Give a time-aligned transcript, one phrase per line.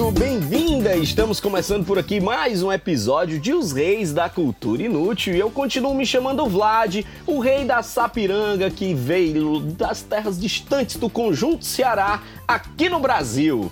[0.00, 0.96] Muito bem-vinda.
[0.96, 5.50] Estamos começando por aqui mais um episódio de Os Reis da Cultura Inútil e eu
[5.50, 11.66] continuo me chamando Vlad, o rei da Sapiranga que veio das terras distantes do conjunto
[11.66, 13.70] Ceará aqui no Brasil.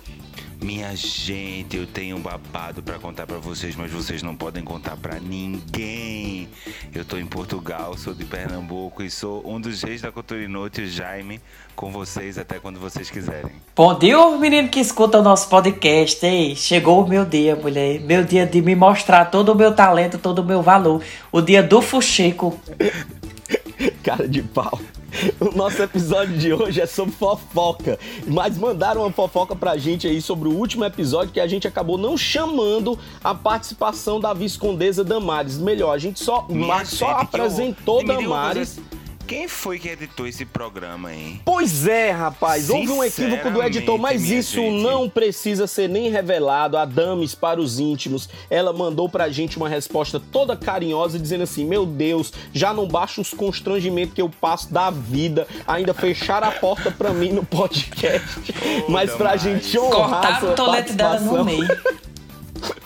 [0.61, 4.97] Minha gente, eu tenho um babado pra contar pra vocês, mas vocês não podem contar
[4.97, 6.49] pra ninguém.
[6.93, 10.85] Eu tô em Portugal, sou de Pernambuco e sou um dos reis da cultura inútil,
[10.85, 11.39] Jaime,
[11.77, 13.53] com vocês até quando vocês quiserem.
[13.73, 16.25] Bom dia, menino que escuta o nosso podcast.
[16.25, 18.01] Ei, chegou o meu dia, mulher.
[18.01, 21.01] Meu dia de me mostrar todo o meu talento, todo o meu valor.
[21.31, 22.59] O dia do fuxico.
[24.03, 24.77] Cara de pau.
[25.39, 27.99] O nosso episódio de hoje é sobre fofoca.
[28.27, 31.97] Mas mandaram uma fofoca pra gente aí sobre o último episódio que a gente acabou
[31.97, 35.57] não chamando a participação da Viscondesa Damares.
[35.57, 36.47] Melhor, a gente só,
[36.85, 38.79] só apresentou Damares.
[39.29, 41.39] Quem foi que editou esse programa, hein?
[41.45, 44.81] Pois é, rapaz, houve um equívoco do editor, mas isso gente.
[44.81, 46.75] não precisa ser nem revelado.
[46.75, 51.63] A Dames para os íntimos, ela mandou pra gente uma resposta toda carinhosa, dizendo assim:
[51.63, 56.51] Meu Deus, já não basta os constrangimentos que eu passo da vida, ainda fecharam a
[56.51, 58.51] porta pra mim no podcast.
[58.89, 59.43] mas pra Damares.
[59.43, 61.67] gente honrar a Cortaram o tolete dela no meio.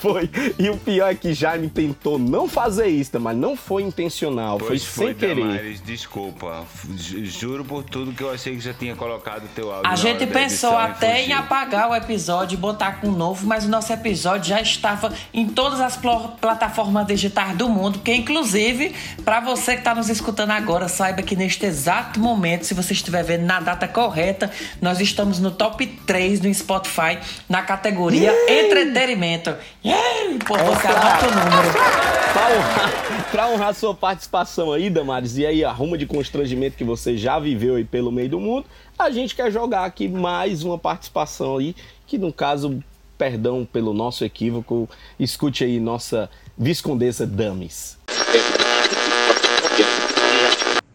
[0.04, 0.30] Foi.
[0.60, 4.84] E o pior é que Jaime tentou não fazer isso, mas não foi intencional, Pois
[4.84, 5.36] foi sem querer.
[5.36, 6.66] Damares, desculpa.
[6.98, 9.90] Ju- Juro por tudo que eu achei que já tinha colocado o teu áudio.
[9.90, 13.70] A gente pensou até em apagar o episódio e botar com um novo, mas o
[13.70, 18.94] nosso episódio já estava em todas as plo- plataformas digitais do mundo, que inclusive,
[19.24, 23.24] para você que está nos escutando agora, saiba que neste exato momento, se você estiver
[23.24, 29.56] vendo na data correta, nós estamos no top 3 do Spotify na categoria entretenimento.
[29.94, 30.40] Yay!
[30.40, 32.14] Pô, você anota o número.
[32.34, 37.16] Pra honrar, pra honrar sua participação aí, Damares, e aí arruma de constrangimento que você
[37.16, 38.66] já viveu aí pelo meio do mundo,
[38.98, 41.76] a gente quer jogar aqui mais uma participação aí,
[42.08, 42.84] que no caso,
[43.20, 44.90] perdão pelo nosso equívoco,
[45.20, 46.28] escute aí nossa
[46.58, 48.00] Viscondessa Dames.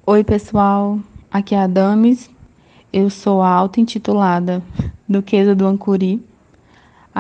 [0.04, 0.98] Oi, pessoal.
[1.30, 2.28] Aqui é a Dames.
[2.92, 4.60] Eu sou a auto-intitulada
[5.08, 6.20] Duquesa do Ancuri,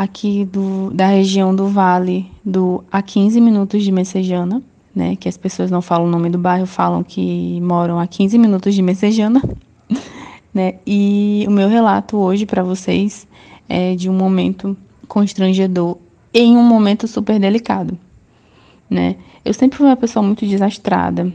[0.02, 4.62] aqui do, da região do Vale, do a 15 minutos de Messejana,
[4.94, 5.16] né?
[5.16, 8.76] Que as pessoas não falam o nome do bairro, falam que moram a 15 minutos
[8.76, 9.42] de Messejana,
[10.54, 10.74] né?
[10.86, 13.26] E o meu relato hoje para vocês
[13.68, 14.76] é de um momento
[15.08, 15.98] constrangedor
[16.32, 17.98] em um momento super delicado,
[18.88, 19.16] né?
[19.44, 21.32] Eu sempre fui uma pessoa muito desastrada.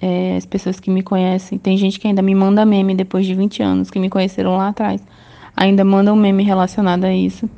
[0.00, 3.34] É, as pessoas que me conhecem, tem gente que ainda me manda meme depois de
[3.34, 5.00] 20 anos, que me conheceram lá atrás,
[5.56, 7.48] ainda mandam meme relacionado a isso,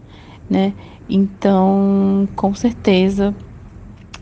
[0.48, 0.74] né?
[1.08, 3.34] Então, com certeza,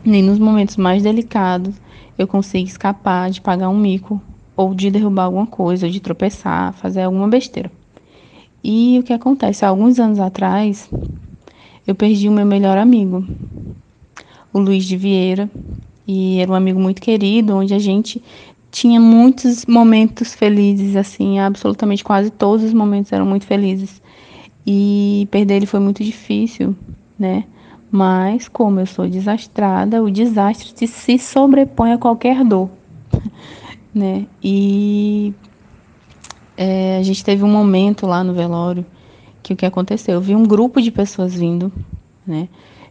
[0.03, 1.75] nem nos momentos mais delicados
[2.17, 4.21] eu consigo escapar de pagar um mico
[4.55, 7.71] ou de derrubar alguma coisa, de tropeçar, fazer alguma besteira.
[8.63, 9.65] E o que acontece?
[9.65, 10.89] Alguns anos atrás,
[11.85, 13.25] eu perdi o meu melhor amigo,
[14.53, 15.49] o Luiz de Vieira,
[16.07, 18.21] e era um amigo muito querido, onde a gente
[18.71, 24.01] tinha muitos momentos felizes, assim, absolutamente quase todos os momentos eram muito felizes.
[24.65, 26.75] E perder ele foi muito difícil,
[27.19, 27.43] né?
[27.91, 32.69] Mas como eu sou desastrada, o desastre se- sobrepõe a qualquer dor,
[33.93, 34.25] né?
[34.43, 35.33] E
[36.57, 38.85] é, a gente teve um momento lá no velório
[39.43, 40.15] que o que aconteceu?
[40.15, 41.71] Eu vi um grupo de pessoas vindo,
[42.25, 42.47] né?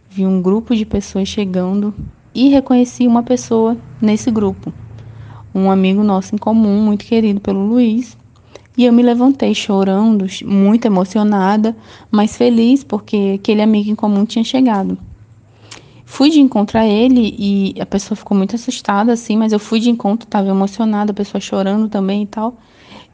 [0.08, 1.94] Vi um grupo de pessoas chegando
[2.34, 4.72] e reconheci uma pessoa nesse grupo,
[5.54, 8.16] um amigo nosso em comum, muito querido pelo Luiz.
[8.76, 11.76] E eu me levantei chorando, muito emocionada,
[12.10, 14.96] mas feliz porque aquele amigo em comum tinha chegado.
[16.06, 19.88] Fui de encontrar ele e a pessoa ficou muito assustada, assim, mas eu fui de
[19.88, 22.58] encontro, estava emocionada, a pessoa chorando também e tal.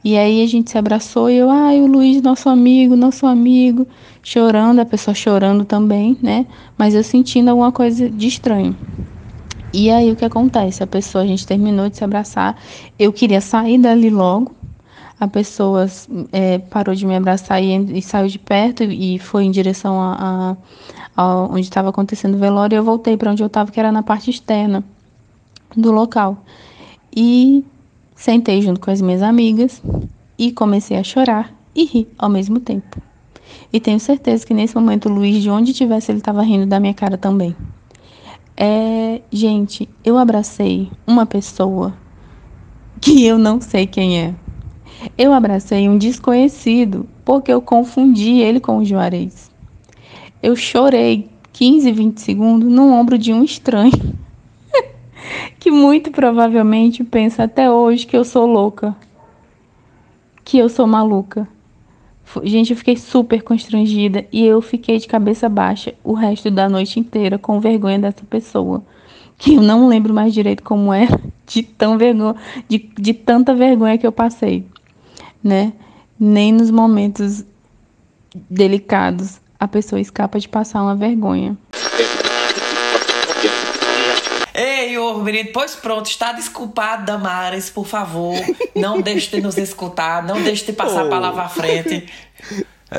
[0.03, 3.87] E aí a gente se abraçou e eu, ai, o Luiz, nosso amigo, nosso amigo,
[4.23, 6.47] chorando, a pessoa chorando também, né?
[6.77, 8.77] Mas eu sentindo alguma coisa de estranho.
[9.73, 10.83] E aí o que acontece?
[10.83, 12.57] A pessoa, a gente terminou de se abraçar,
[12.99, 14.58] eu queria sair dali logo.
[15.21, 15.87] A pessoa
[16.33, 20.57] é, parou de me abraçar e, e saiu de perto e foi em direção a,
[21.17, 22.77] a, a onde estava acontecendo o velório.
[22.77, 24.85] E eu voltei para onde eu estava, que era na parte externa
[25.77, 26.45] do local.
[27.15, 27.65] E
[28.15, 29.83] sentei junto com as minhas amigas
[30.39, 33.01] e comecei a chorar e rir ao mesmo tempo.
[33.73, 36.81] E tenho certeza que nesse momento o Luiz, de onde tivesse, ele estava rindo da
[36.81, 37.57] minha cara também.
[38.57, 41.95] É, gente, eu abracei uma pessoa
[43.01, 44.35] que eu não sei quem é.
[45.17, 49.51] Eu abracei um desconhecido porque eu confundi ele com o Juarez.
[50.43, 54.17] Eu chorei 15, 20 segundos no ombro de um estranho
[55.59, 58.97] que muito provavelmente pensa até hoje que eu sou louca,
[60.45, 61.49] que eu sou maluca.
[62.45, 67.01] Gente, eu fiquei super constrangida e eu fiquei de cabeça baixa o resto da noite
[67.01, 68.85] inteira com vergonha dessa pessoa,
[69.39, 72.37] que eu não lembro mais direito como era, de tão vergonha,
[72.69, 74.67] de, de tanta vergonha que eu passei,
[75.43, 75.73] né?
[76.19, 77.45] Nem nos momentos
[78.49, 81.57] delicados a pessoa escapa de passar uma vergonha.
[84.55, 88.35] Ei, ô menino, pois pronto, está desculpado, Damares, por favor.
[88.75, 92.09] Não deixe de nos escutar, não deixe de passar a palavra à frente.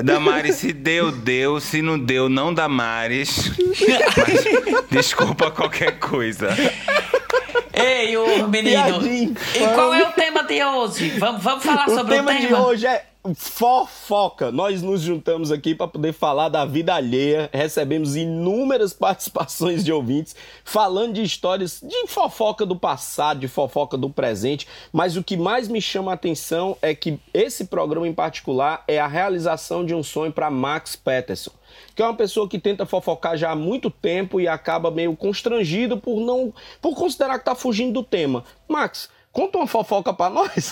[0.04, 1.60] Damares, se deu, deu.
[1.60, 3.52] Se não deu, não Damares.
[4.16, 6.50] Mas, desculpa qualquer coisa.
[7.80, 9.06] Ei, ô menino.
[9.08, 11.10] E qual é o tema de hoje?
[11.20, 12.48] Vamos, vamos falar o sobre tema o tema.
[12.48, 13.06] de hoje é
[13.36, 14.52] fofoca.
[14.52, 17.50] Nós nos juntamos aqui para poder falar da vida alheia.
[17.52, 24.10] Recebemos inúmeras participações de ouvintes falando de histórias de fofoca do passado, de fofoca do
[24.10, 24.68] presente.
[24.92, 29.00] Mas o que mais me chama a atenção é que esse programa em particular é
[29.00, 31.52] a realização de um sonho para Max Peterson
[31.96, 35.98] que é uma pessoa que tenta fofocar já há muito tempo e acaba meio constrangido
[35.98, 38.44] por não por considerar que está fugindo do tema.
[38.68, 40.72] Max, conta uma fofoca para nós.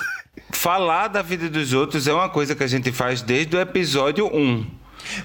[0.51, 4.25] Falar da vida dos outros é uma coisa que a gente faz desde o episódio
[4.27, 4.65] 1.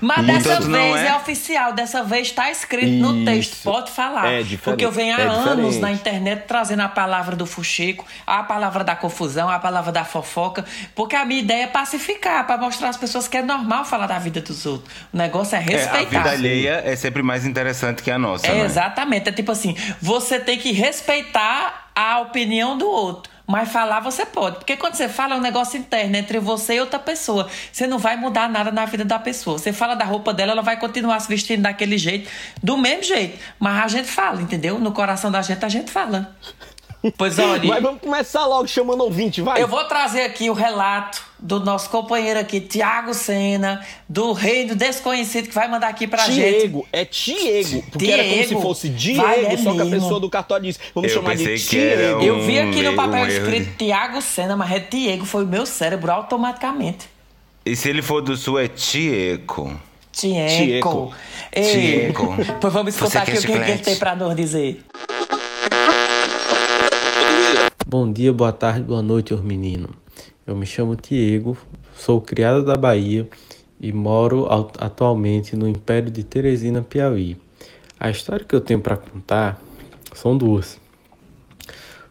[0.01, 1.07] Mas dessa vez é...
[1.09, 3.63] é- oficial, dessa vez está escrito no texto, Isso.
[3.65, 4.33] pode falar.
[4.33, 5.79] É Porque eu venho há é anos diferente.
[5.81, 10.65] na internet trazendo a palavra do fuxico, a palavra da confusão, a palavra da fofoca,
[10.95, 14.21] porque a minha ideia é pacificar, para mostrar às pessoas que é normal falar da
[14.21, 14.95] vida dos outros.
[15.13, 16.07] O negócio é É, a respeitar.
[16.23, 18.65] vida alheia é sempre mais interessante que a nossa, É, né?
[18.65, 19.31] exatamente.
[19.31, 23.32] É tipo assim, você tem que respeitar a opinião do outro.
[23.47, 24.57] Mas falar você pode.
[24.57, 27.49] Porque quando você fala é um negócio interno entre você e outra pessoa.
[27.73, 29.59] Você não vai mudar nada na vida da pessoa.
[29.59, 32.31] Você fala da roupa dela, ela vai continuar se vestindo daquele jeito,
[32.63, 33.39] do mesmo jeito.
[33.59, 34.79] Mas a gente fala, entendeu?
[34.79, 36.35] No coração da gente, a gente fala.
[37.19, 37.69] Pois olha.
[37.69, 39.61] Mas vamos começar logo chamando ouvinte, vai.
[39.61, 45.49] Eu vou trazer aqui o relato do nosso companheiro aqui, Tiago Sena, do reino desconhecido,
[45.49, 46.37] que vai mandar aqui pra gente.
[46.37, 47.83] Diego, é Diego.
[47.91, 48.63] Porque era como se Diego.
[48.63, 50.01] fosse Diego, Vai, é só que a mesmo.
[50.01, 52.19] pessoa do cartório disse: vamos Eu chamar de Diego.
[52.21, 55.49] um- Eu vi aqui no papel erro escrito Tiago Sena, mas é Diego, foi o
[55.49, 57.09] meu cérebro automaticamente.
[57.67, 59.77] E se ele for do sul, é Tieco.
[60.13, 60.49] Tiego.
[60.49, 61.15] Tiego.
[61.53, 61.63] Ei,
[62.13, 62.37] Tiego.
[62.61, 64.85] Pois vamos escutar aqui o que, que ele tem pra nos dizer.
[67.93, 69.91] Bom dia, boa tarde, boa noite, os meninos.
[70.47, 71.59] Eu me chamo Diego,
[71.95, 73.29] sou criado da Bahia
[73.79, 74.49] e moro
[74.79, 77.37] atualmente no Império de Teresina, Piauí.
[78.01, 79.61] A história que eu tenho para contar
[80.15, 80.81] são duas.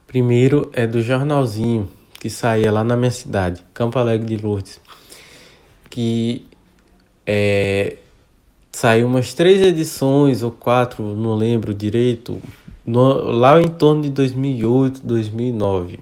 [0.06, 1.90] Primeiro é do jornalzinho
[2.20, 4.80] que saía lá na minha cidade, Campo Alegre de Lourdes,
[5.90, 6.46] que
[7.26, 7.98] é,
[8.72, 12.40] saiu umas três edições ou quatro, não lembro direito,
[12.92, 16.00] no- lá em torno de 2008, 2009.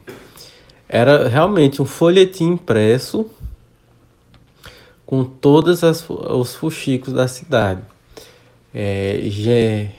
[0.88, 3.27] Era realmente um folhetim impresso
[5.06, 7.81] com todos os fuxicos da cidade.
[8.73, 9.90] É, ge-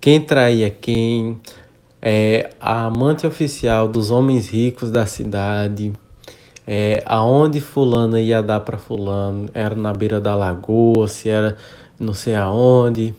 [0.00, 1.40] quem traía quem,
[2.00, 5.92] é, a amante oficial dos homens ricos da cidade,
[6.66, 11.56] é, aonde fulana ia dar para fulano, era na beira da lagoa, se era
[11.98, 13.12] não sei aonde.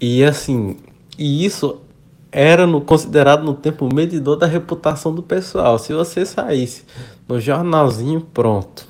[0.00, 0.76] E assim,
[1.16, 1.80] e isso
[2.30, 5.78] era no, considerado no tempo um medidor da reputação do pessoal.
[5.78, 6.84] Se você saísse
[7.26, 8.86] no jornalzinho, pronto.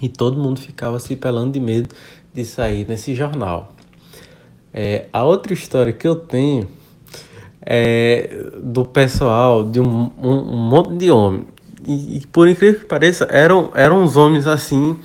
[0.00, 1.88] E todo mundo ficava se pelando de medo
[2.32, 3.72] de sair nesse jornal.
[4.72, 6.68] É, a outra história que eu tenho
[7.60, 11.46] é do pessoal, de um, um, um monte de homem.
[11.86, 14.98] E, e por incrível que pareça, eram, eram uns homens assim,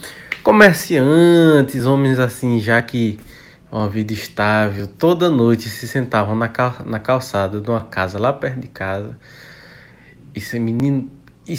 [0.44, 3.20] comerciantes, homens assim, já que
[3.72, 8.32] uma vida estável, toda noite se sentavam na, cal, na calçada de uma casa lá
[8.34, 9.18] perto de casa.
[10.34, 11.10] Esse menino,
[11.48, 11.56] e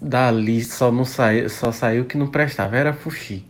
[0.00, 3.46] dali só não saiu, só saiu que não prestava, era fuxico.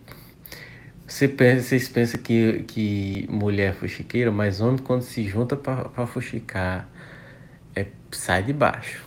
[1.06, 6.06] Você pensa, vocês pensam que, que mulher é fuxiqueira, mas homem quando se junta para
[6.06, 6.88] fuxicar,
[7.76, 9.04] é, sai de baixo.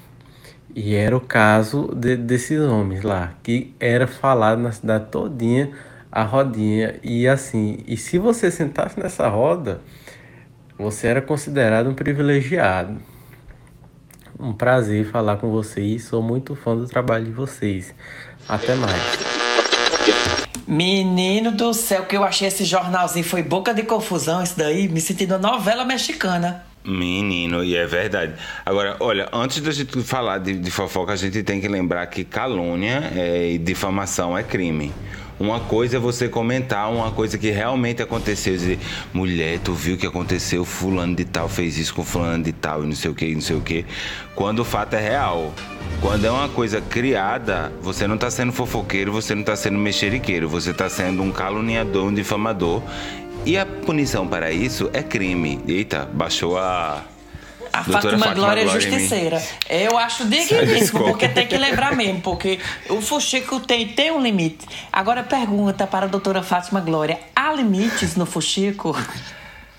[0.76, 5.72] E era o caso de- desses homens lá, que era falado na cidade todinha
[6.16, 6.98] a rodinha.
[7.04, 9.82] E assim, e se você sentasse nessa roda,
[10.80, 12.98] você era considerado um privilegiado.
[14.40, 17.94] Um prazer falar com vocês, sou muito fã do trabalho de vocês.
[18.48, 19.02] Até mais.
[20.66, 25.02] Menino do céu, que eu achei esse jornalzinho foi boca de confusão isso daí, me
[25.02, 26.66] sentindo novela mexicana.
[26.86, 28.34] Menino, e é verdade.
[28.66, 32.24] Agora, olha, antes da gente falar de, de fofoca, a gente tem que lembrar que
[32.24, 34.94] calúnia é, e difamação é crime.
[35.38, 38.80] Uma coisa é você comentar uma coisa que realmente aconteceu, dizer,
[39.14, 42.84] mulher, tu viu o que aconteceu, fulano de tal fez isso com fulano de tal
[42.84, 43.86] e não sei o que, não sei o que.
[44.34, 45.54] Quando o fato é real.
[46.02, 50.48] Quando é uma coisa criada, você não está sendo fofoqueiro, você não está sendo mexeriqueiro,
[50.48, 52.82] você está sendo um caluniador, um difamador.
[53.46, 55.62] E a punição para isso é crime.
[55.68, 57.04] Eita, baixou a
[57.72, 59.44] a Fátima, Fátima Glória é justiceira.
[59.70, 62.58] Eu acho digníssimo, porque tem que lembrar mesmo, porque
[62.90, 64.66] o fuxico tem, tem um limite.
[64.92, 68.96] Agora pergunta para a doutora Fátima Glória: há limites no fuxico?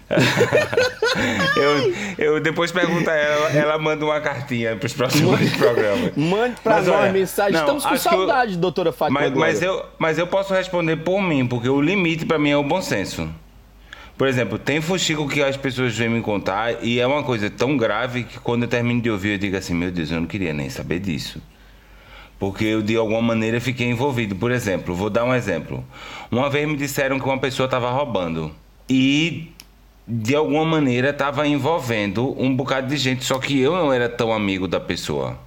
[1.56, 6.12] eu, eu depois pergunto a ela, ela manda uma cartinha para os próximos programas.
[6.14, 7.54] Mande para nós olha, mensagem.
[7.54, 9.52] Não, Estamos com saudade, eu, doutora Fátima mas, Glória.
[9.52, 12.62] Mas eu, mas eu posso responder por mim, porque o limite para mim é o
[12.62, 13.28] bom senso.
[14.16, 17.76] Por exemplo, tem fuxico que as pessoas vêm me contar e é uma coisa tão
[17.76, 20.54] grave que quando eu termino de ouvir eu digo assim, meu Deus, eu não queria
[20.54, 21.40] nem saber disso.
[22.38, 24.34] Porque eu de alguma maneira fiquei envolvido.
[24.34, 25.84] Por exemplo, vou dar um exemplo.
[26.30, 28.50] Uma vez me disseram que uma pessoa estava roubando
[28.88, 29.52] e
[30.08, 34.32] de alguma maneira estava envolvendo um bocado de gente, só que eu não era tão
[34.32, 35.38] amigo da pessoa.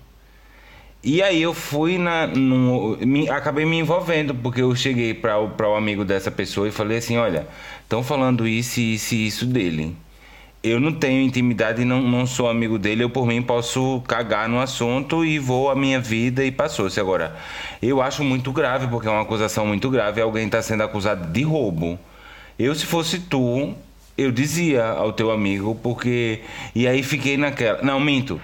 [1.03, 2.27] E aí eu fui na.
[2.27, 6.97] No, me, acabei me envolvendo, porque eu cheguei para o amigo dessa pessoa e falei
[6.97, 7.47] assim: olha,
[7.83, 9.95] estão falando isso, isso e isso dele.
[10.61, 14.49] Eu não tenho intimidade e não, não sou amigo dele, eu por mim posso cagar
[14.49, 16.99] no assunto e vou a minha vida e passou-se.
[16.99, 17.33] Agora,
[17.81, 21.43] eu acho muito grave, porque é uma acusação muito grave, alguém está sendo acusado de
[21.43, 21.97] roubo.
[22.57, 23.73] Eu, se fosse tu,
[24.17, 26.41] eu dizia ao teu amigo, porque.
[26.75, 27.81] E aí fiquei naquela.
[27.81, 28.41] Não, minto.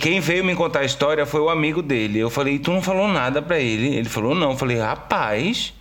[0.00, 2.18] Quem veio me contar a história foi o amigo dele.
[2.18, 3.96] Eu falei, tu não falou nada para ele?
[3.96, 4.52] Ele falou, não.
[4.52, 5.72] Eu falei, rapaz,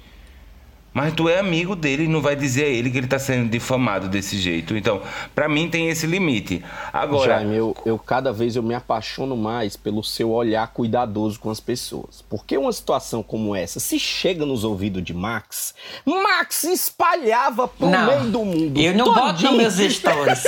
[0.99, 3.49] mas tu é amigo dele e não vai dizer a ele que ele está sendo
[3.49, 4.75] difamado desse jeito.
[4.75, 5.01] Então,
[5.33, 6.61] para mim tem esse limite.
[6.91, 11.49] Agora, Jaime, eu, eu cada vez eu me apaixono mais pelo seu olhar cuidadoso com
[11.49, 12.21] as pessoas.
[12.29, 15.73] Porque uma situação como essa, se chega nos ouvidos de Max,
[16.05, 18.77] Max espalhava pro não, meio do mundo.
[18.77, 19.25] Eu não todinho.
[19.25, 20.43] boto nos meus stories.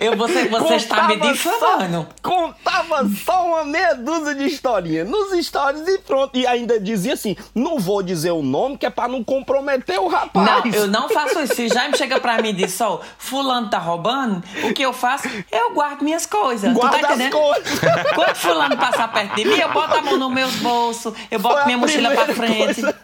[0.00, 2.06] Eu, você você está me difamando.
[2.22, 6.36] Só, contava só uma meia dúzia de historinha nos stories e pronto.
[6.36, 10.08] E ainda dizia assim: não vou dizer o nome, que é pra não comprometer o
[10.08, 10.64] rapaz.
[10.64, 11.54] Não, eu não faço isso.
[11.54, 15.28] Se Jaime chega pra mim e diz: ó, fulano tá roubando, o que eu faço?
[15.50, 16.72] Eu guardo minhas coisas.
[16.72, 17.36] Guarda tu tá entendendo?
[17.36, 17.80] As coisas.
[18.14, 21.66] Quando fulano passar perto de mim, eu boto a mão no meus bolsos, eu boto
[21.66, 22.80] minha mochila pra frente.
[22.80, 22.94] Coisa...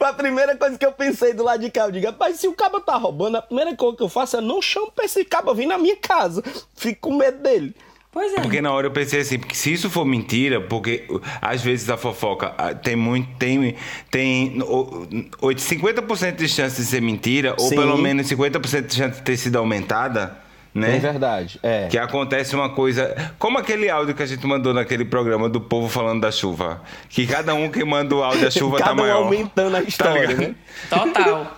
[0.00, 2.52] a primeira coisa que eu pensei do lado de cá, eu digo, mas se o
[2.52, 5.54] cabo tá roubando, a primeira coisa que eu faço é não chamo pra esse cabo
[5.54, 6.42] vir na minha casa.
[6.74, 7.74] Fico com medo dele.
[8.16, 8.40] Pois é.
[8.40, 11.04] Porque na hora eu pensei assim, porque se isso for mentira, porque
[11.38, 13.74] às vezes a fofoca ah, tem muito, tem,
[14.10, 17.64] tem 50% de chance de ser mentira, Sim.
[17.64, 20.38] ou pelo menos 50% de chance de ter sido aumentada
[20.74, 20.96] né?
[20.96, 21.88] É verdade, é.
[21.88, 23.14] Que acontece uma coisa.
[23.38, 26.82] Como aquele áudio que a gente mandou naquele programa do povo falando da chuva.
[27.08, 29.22] Que cada um que manda o áudio da chuva cada tá maior.
[29.22, 30.54] Um aumentando a tá história, tá né?
[30.90, 31.56] Total.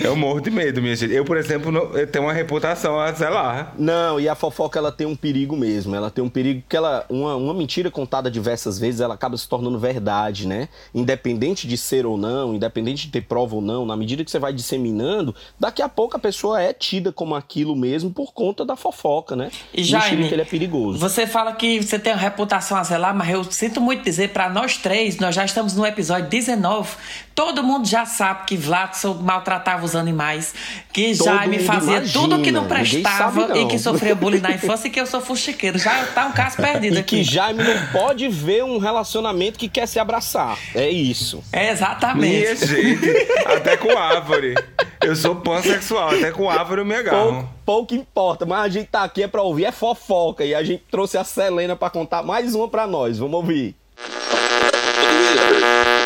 [0.00, 1.12] Eu morro de medo, minha gente.
[1.12, 3.72] Eu, por exemplo, não, eu tenho uma reputação a, lá.
[3.78, 5.94] Não, e a fofoca ela tem um perigo mesmo.
[5.94, 9.46] Ela tem um perigo que ela, uma, uma mentira contada diversas vezes, ela acaba se
[9.46, 10.68] tornando verdade, né?
[10.94, 14.38] Independente de ser ou não, independente de ter prova ou não, na medida que você
[14.38, 18.76] vai disseminando, daqui a pouco a pessoa é tida como aquilo mesmo por conta da
[18.76, 19.50] fofoca, né?
[19.74, 20.98] E Jaime, que ele é perigoso.
[20.98, 24.48] Você fala que você tem uma reputação a zelar, mas eu sinto muito dizer para
[24.48, 26.96] nós três, nós já estamos no episódio 19,
[27.34, 30.54] todo mundo já sabe que Vladson maltratava os animais,
[30.92, 33.56] que Todo Jaime fazia imagina, tudo que não prestava não.
[33.56, 35.78] e que sofria bullying na infância e que eu sou fuxiqueiro.
[35.78, 37.16] Já tá um caso perdido e aqui.
[37.18, 40.58] que Jaime não pode ver um relacionamento que quer se abraçar.
[40.74, 41.42] É isso.
[41.52, 42.20] É exatamente.
[42.20, 43.08] Minha gente,
[43.46, 44.54] até com árvore.
[45.02, 47.32] Eu sou pansexual, até com árvore eu me agarro.
[47.32, 50.44] Pouco, pouco importa, mas a gente tá aqui é pra ouvir é fofoca.
[50.44, 53.18] E a gente trouxe a Selena para contar mais uma pra nós.
[53.18, 53.74] Vamos ouvir.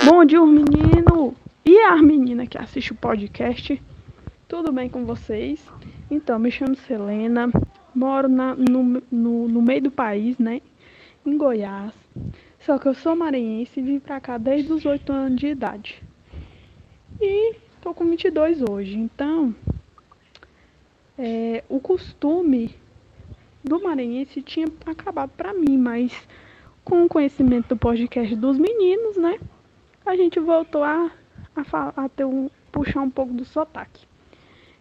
[0.04, 1.34] Bom dia, menino!
[1.66, 3.80] E a menina que assiste o podcast?
[4.46, 5.66] Tudo bem com vocês?
[6.10, 7.50] Então, me chamo Selena,
[7.94, 10.60] moro na, no, no, no meio do país, né?
[11.24, 11.94] Em Goiás.
[12.60, 16.02] Só que eu sou maranhense e vim pra cá desde os 8 anos de idade.
[17.18, 18.98] E tô com 22 hoje.
[18.98, 19.54] Então,
[21.18, 22.76] é, o costume
[23.64, 26.12] do maranhense tinha acabado pra mim, mas
[26.84, 29.40] com o conhecimento do podcast dos meninos, né?
[30.04, 31.10] A gente voltou a,
[31.56, 34.06] a, a ter um, puxar um pouco do sotaque.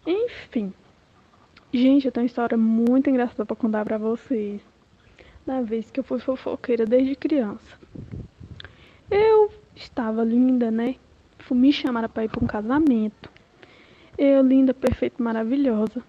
[0.06, 0.72] Enfim.
[1.72, 4.62] Gente, eu tenho uma história muito engraçada para contar para vocês.
[5.46, 7.78] Da vez que eu fui fofoqueira desde criança.
[9.10, 10.96] Eu estava linda, né?
[11.52, 13.28] me chamaram para ir para um casamento.
[14.16, 16.02] Eu, linda, perfeita, maravilhosa,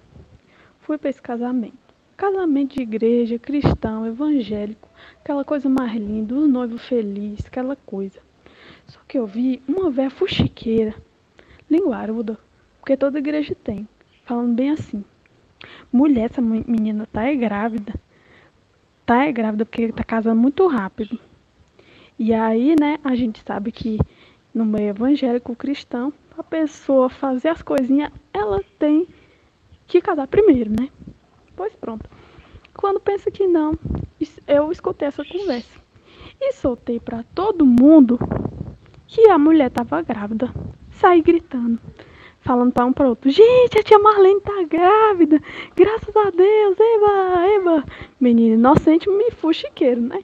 [0.79, 1.77] fui para esse casamento.
[2.15, 4.87] Casamento de igreja, cristão, evangélico,
[5.19, 8.24] aquela coisa mais linda, os noivos felizes, aquela coisa.
[8.87, 10.95] Só que eu vi uma velha fuxiqueira,
[11.69, 12.37] linguaruda,
[12.79, 13.87] porque toda igreja tem,
[14.25, 15.03] falando bem assim.
[15.91, 17.93] Mulher, essa menina tá é grávida.
[19.05, 21.19] Tá é grávida porque tá casando muito rápido.
[22.17, 23.99] E aí, né, a gente sabe que
[24.53, 29.07] no meio evangélico cristão, a pessoa fazer as coisinhas, ela tem
[29.87, 30.89] que casar primeiro, né?
[31.55, 32.09] Pois pronto.
[32.73, 33.73] Quando pensa que não,
[34.47, 35.79] eu escutei essa conversa
[36.39, 38.19] e soltei para todo mundo
[39.07, 40.51] que a mulher estava grávida.
[40.91, 41.79] Saí gritando,
[42.41, 45.41] falando para um para outro: Gente, a tia Marlene tá grávida!
[45.75, 46.77] Graças a Deus!
[46.79, 47.83] Eba, eba!
[48.19, 50.23] Menino inocente, me fuxiqueiro, né?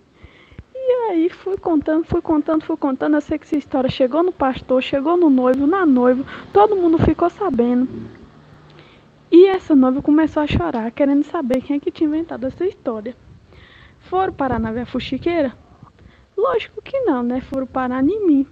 [0.73, 3.15] E aí fui contando, fui contando, fui contando.
[3.15, 6.97] Eu sei que essa história chegou no pastor, chegou no noivo, na noiva, todo mundo
[6.97, 7.87] ficou sabendo.
[9.31, 13.15] E essa noiva começou a chorar, querendo saber quem é que tinha inventado essa história.
[13.99, 15.53] Foram parar na Via Fuxiqueira?
[16.35, 17.39] Lógico que não, né?
[17.41, 18.47] Foram parar em mim,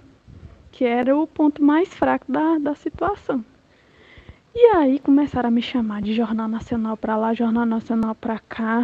[0.70, 3.44] que era o ponto mais fraco da, da situação.
[4.52, 8.82] E aí começaram a me chamar de Jornal Nacional para lá, Jornal Nacional para cá.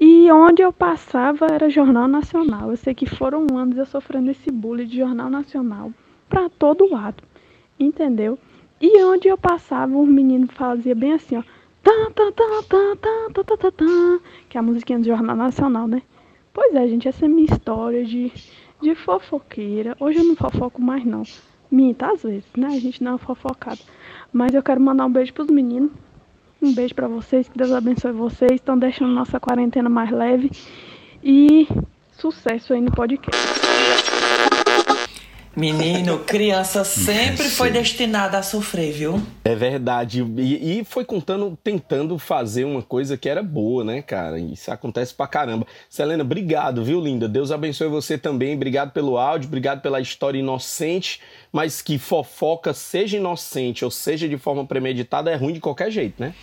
[0.00, 2.70] E onde eu passava era Jornal Nacional.
[2.70, 5.92] Eu sei que foram anos eu sofrendo esse bullying de Jornal Nacional
[6.28, 7.22] para todo lado,
[7.78, 8.38] entendeu?
[8.80, 11.42] E onde eu passava, os meninos faziam bem assim, ó.
[11.82, 16.02] Tá, tá, tá, que é a musiquinha do Jornal Nacional, né?
[16.52, 18.32] Pois é, gente, essa é a minha história de
[18.86, 19.96] de fofoqueira.
[19.98, 21.24] Hoje eu não fofoco mais, não.
[21.68, 22.68] Minta, às vezes, né?
[22.68, 23.80] A gente não é fofocada.
[24.32, 25.90] Mas eu quero mandar um beijo pros meninos.
[26.62, 28.52] Um beijo para vocês, que Deus abençoe vocês.
[28.52, 30.52] Estão deixando nossa quarentena mais leve.
[31.22, 31.66] E
[32.12, 33.95] sucesso aí no podcast.
[35.56, 39.22] Menino, criança sempre foi destinada a sofrer, viu?
[39.42, 40.22] É verdade.
[40.36, 44.38] E, e, foi contando, tentando fazer uma coisa que era boa, né, cara?
[44.38, 45.66] Isso acontece pra caramba.
[45.88, 47.26] Selena, obrigado, viu, linda?
[47.26, 48.54] Deus abençoe você também.
[48.54, 54.36] Obrigado pelo áudio, obrigado pela história inocente, mas que fofoca, seja inocente ou seja de
[54.36, 56.34] forma premeditada, é ruim de qualquer jeito, né?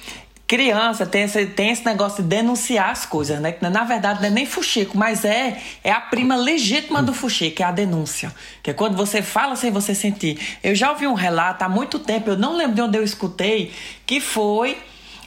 [0.54, 3.54] Criança tem esse, tem esse negócio de denunciar as coisas, né?
[3.54, 7.63] Que na verdade não é nem fuxico, mas é, é a prima legítima do fuxico,
[7.63, 8.32] é a denúncia.
[8.62, 10.39] Que é quando você fala sem você sentir.
[10.63, 13.72] Eu já ouvi um relato há muito tempo, eu não lembro de onde eu escutei,
[14.06, 14.78] que foi.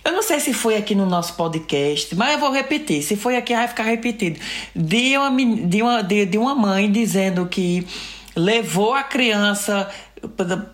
[0.04, 3.02] Eu não sei se foi aqui no nosso podcast, mas eu vou repetir.
[3.02, 4.38] Se foi aqui, vai ficar repetido.
[4.76, 5.30] De uma,
[5.66, 7.84] de uma, de, de uma mãe dizendo que
[8.36, 9.90] levou a criança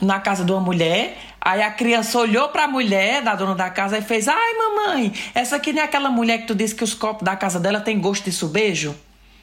[0.01, 1.17] na casa de uma mulher.
[1.41, 5.12] Aí a criança olhou para a mulher da dona da casa e fez: Ai, mamãe,
[5.35, 7.81] essa aqui não é aquela mulher que tu disse que os copos da casa dela
[7.81, 8.95] tem gosto de subejo?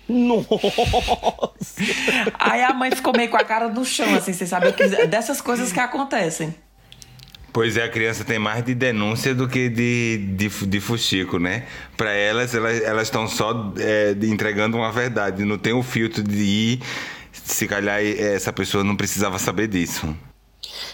[0.08, 0.48] Nossa!
[2.40, 4.72] Aí a mãe ficou meio com a cara no chão, assim, você sabe?
[5.08, 6.56] Dessas coisas que acontecem.
[7.52, 11.64] Pois é, a criança tem mais de denúncia do que de, de, de fuxico, né?
[11.98, 16.80] Para elas, elas estão só é, entregando uma verdade, não tem o filtro de ir
[17.52, 20.16] se calhar essa pessoa não precisava saber disso.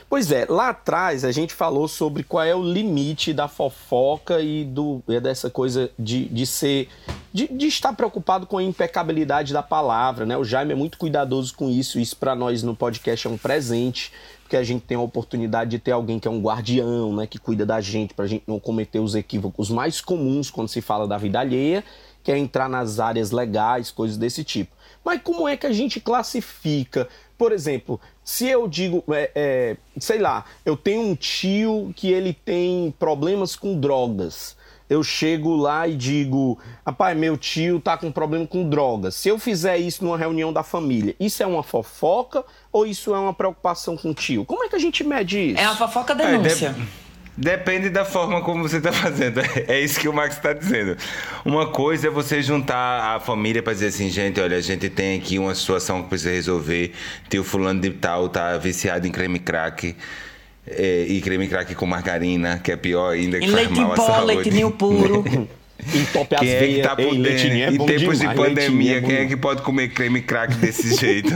[0.09, 4.63] Pois é, lá atrás a gente falou sobre qual é o limite da fofoca e
[4.63, 6.87] do, é dessa coisa de, de ser.
[7.33, 10.37] De, de, estar preocupado com a impecabilidade da palavra, né?
[10.37, 14.13] O Jaime é muito cuidadoso com isso, isso para nós no podcast é um presente,
[14.41, 17.27] porque a gente tem a oportunidade de ter alguém que é um guardião, né?
[17.27, 20.79] Que cuida da gente, para a gente não cometer os equívocos mais comuns quando se
[20.79, 21.83] fala da vida alheia,
[22.23, 24.74] que é entrar nas áreas legais, coisas desse tipo.
[25.05, 27.07] Mas como é que a gente classifica?
[27.37, 32.33] Por exemplo, se eu digo, é, é, sei lá, eu tenho um tio que ele
[32.33, 34.57] tem problemas com drogas.
[34.89, 39.15] Eu chego lá e digo, rapaz, meu tio tá com problema com drogas.
[39.15, 43.19] Se eu fizer isso numa reunião da família, isso é uma fofoca ou isso é
[43.19, 44.45] uma preocupação com o tio?
[44.45, 45.61] Como é que a gente mede isso?
[45.61, 46.75] É uma fofoca denúncia.
[46.77, 47.04] É,
[47.37, 49.41] Depende da forma como você está fazendo.
[49.67, 50.95] É isso que o Max está dizendo.
[51.43, 55.17] Uma coisa é você juntar a família para dizer assim, gente, olha, a gente tem
[55.17, 56.93] aqui uma situação que precisa resolver.
[57.29, 59.95] Tio fulano de tal tá viciado em creme crack.
[60.67, 63.91] É, e creme crack com margarina, que é pior ainda, que e faz leite mal
[63.91, 64.25] à pó, saúde.
[64.27, 65.23] leite ninho puro.
[65.93, 67.21] Entope as Quem é que tá podendo?
[67.21, 70.55] leitinho é em tempos demais, de pandemia, é quem é que pode comer creme crack
[70.55, 71.33] desse jeito?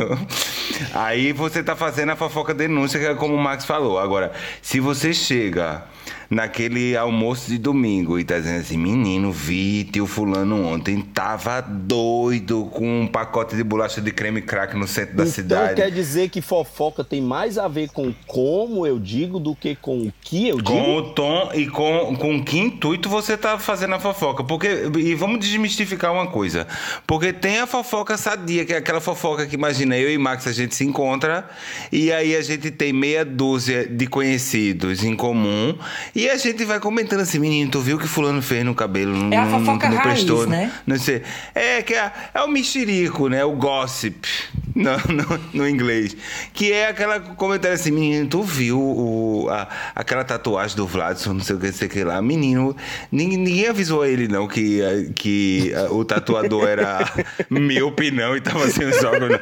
[0.94, 4.00] Aí você tá fazendo a fofoca denúncia, que é como o Max falou.
[4.00, 5.84] Agora, se você chega
[6.30, 12.66] naquele almoço de domingo e tá dizendo assim: menino, vi tio Fulano ontem, tava doido
[12.72, 15.76] com um pacote de bolacha de creme crack no centro da então cidade.
[15.76, 20.00] quer dizer que fofoca tem mais a ver com como eu digo do que com
[20.04, 20.70] o que eu digo?
[20.70, 24.44] Com o tom e com, com que intuito você tá fazendo a fofoca.
[24.44, 26.68] Porque, e vamos desmistificar uma coisa.
[27.08, 30.52] Porque tem a fofoca sadia, que é aquela fofoca que imagina eu e Max a
[30.52, 31.50] gente se encontra
[31.92, 35.76] e aí a gente tem meia dúzia de conhecidos em comum
[36.24, 39.16] e a gente vai comentando assim, menino, tu viu o que fulano fez no cabelo?
[39.16, 40.72] Não, É a não- fofoca não raiz, prestou, né?
[40.86, 41.22] Não sei.
[41.54, 43.44] É, que é, é o mexerico, né?
[43.46, 44.28] O gossip.
[44.80, 46.16] No, no, no inglês.
[46.54, 51.42] Que é aquela comentário assim, menino, tu viu o, a- aquela tatuagem do Vladson, não
[51.42, 52.22] sei o que, não sei o que lá.
[52.22, 52.74] Menino,
[53.12, 54.80] ninguém, ninguém avisou ele, não, que,
[55.16, 57.00] que o tatuador era
[57.50, 59.02] míope, não, e tava óculos.
[59.02, 59.40] não.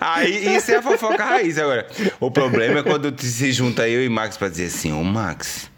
[0.00, 1.58] Aí, isso é a fofoca raiz.
[1.58, 1.86] Agora,
[2.18, 5.70] o problema é quando se junta eu e Max pra dizer assim, ô Max,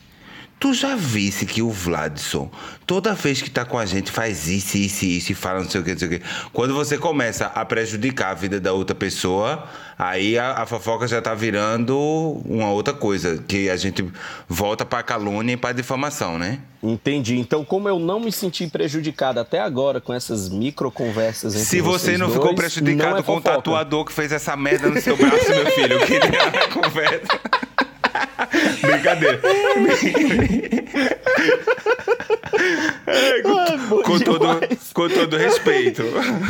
[0.64, 2.50] Tu já visse que o Vladson,
[2.86, 5.82] toda vez que tá com a gente, faz isso, isso, isso e fala não sei
[5.82, 6.22] o que, não sei o que.
[6.54, 11.20] Quando você começa a prejudicar a vida da outra pessoa, aí a, a fofoca já
[11.20, 11.98] tá virando
[12.46, 13.44] uma outra coisa.
[13.46, 14.10] Que a gente
[14.48, 16.60] volta pra calúnia e pra difamação, né?
[16.82, 17.38] Entendi.
[17.38, 21.82] Então, como eu não me senti prejudicado até agora com essas micro conversas entre Se
[21.82, 24.98] você não dois, ficou prejudicado não é com o tatuador que fez essa merda no
[24.98, 27.40] seu braço, meu filho, eu queria a conversa.
[28.80, 29.40] Brincadeira.
[33.06, 34.60] Ai, bom Com todo,
[34.92, 36.02] com todo respeito.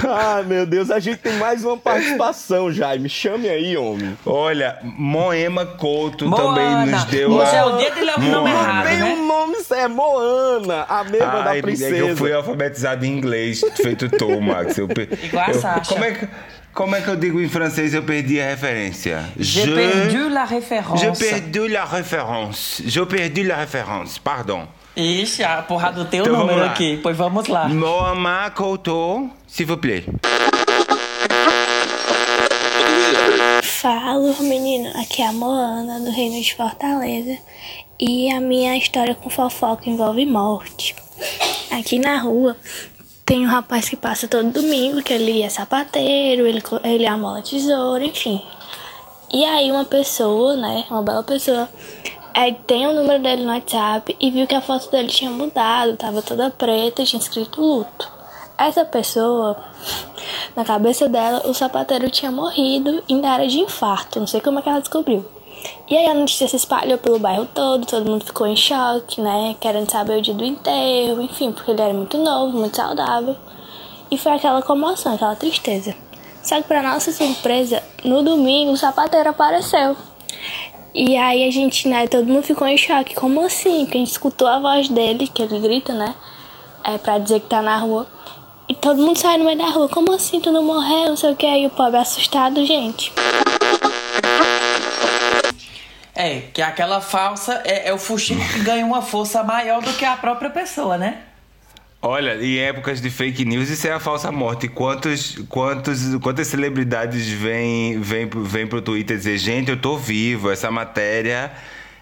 [0.08, 3.08] Ai, meu Deus, a gente tem mais uma participação, Jaime.
[3.08, 4.16] Chame aí, homem.
[4.24, 6.44] Olha, Moema Couto Moana.
[6.54, 7.58] também nos deu Hoje a...
[7.58, 8.50] é o dia de ler o nome Moana.
[8.50, 9.04] errado, Tem né?
[9.04, 11.94] um nome, é Moana, a mesma da Ai, princesa.
[11.96, 14.76] É que eu fui alfabetizado em inglês, feito tu, Max.
[14.78, 14.88] Eu,
[15.22, 15.92] Igual a eu- Sasha.
[15.92, 16.28] Como é, que,
[16.74, 17.94] como é que eu digo em francês?
[17.94, 19.24] Eu perdi a referência.
[19.38, 21.00] J'ai perdu la référence.
[21.00, 22.82] Je perdu la référence.
[22.84, 24.66] Je perdu la référence, pardon.
[24.96, 26.98] Ixi, a porra do teu Então, número aqui.
[27.02, 27.68] Pois vamos lá.
[27.68, 30.04] Moama Couto, s'il vous plaît.
[33.62, 34.90] Fala, menino.
[35.00, 37.38] Aqui é a Moana, do Reino de Fortaleza.
[38.00, 40.94] E a minha história com fofoca envolve morte.
[41.70, 42.56] Aqui na rua
[43.24, 48.04] tem um rapaz que passa todo domingo, que ele é sapateiro, ele, ele amola tesoura,
[48.04, 48.42] enfim.
[49.32, 51.68] E aí uma pessoa, né, uma bela pessoa,
[52.34, 55.96] aí tem o número dele no WhatsApp e viu que a foto dele tinha mudado,
[55.96, 58.12] tava toda preta e tinha escrito luto.
[58.56, 59.56] Essa pessoa,
[60.54, 64.62] na cabeça dela, o sapateiro tinha morrido em área de infarto, não sei como é
[64.62, 65.33] que ela descobriu.
[65.88, 69.54] E aí a notícia se espalhou pelo bairro todo, todo mundo ficou em choque, né,
[69.60, 73.36] querendo saber o dia do enterro, enfim, porque ele era muito novo, muito saudável.
[74.10, 75.94] E foi aquela comoção, aquela tristeza.
[76.42, 79.96] Só que pra nossa surpresa, no domingo o sapateiro apareceu.
[80.94, 83.16] E aí a gente, né, todo mundo ficou em choque.
[83.16, 83.80] Como assim?
[83.80, 86.14] Porque a gente escutou a voz dele, que ele grita, né?
[86.84, 88.06] É pra dizer que tá na rua.
[88.68, 89.88] E todo mundo sai no meio da rua.
[89.88, 90.38] Como assim?
[90.40, 91.08] Tu não morreu?
[91.08, 91.46] Não sei o que.
[91.46, 93.12] Aí o pobre assustado, gente.
[96.14, 100.04] É, que aquela falsa é, é o fuxico que ganha uma força maior do que
[100.04, 101.22] a própria pessoa, né?
[102.00, 104.68] Olha, em épocas de fake news, isso é a falsa morte.
[104.68, 110.50] Quantos, quantos, quantas celebridades vêm vêm, pro- vêm pro Twitter dizer, gente, eu tô vivo,
[110.50, 111.50] essa matéria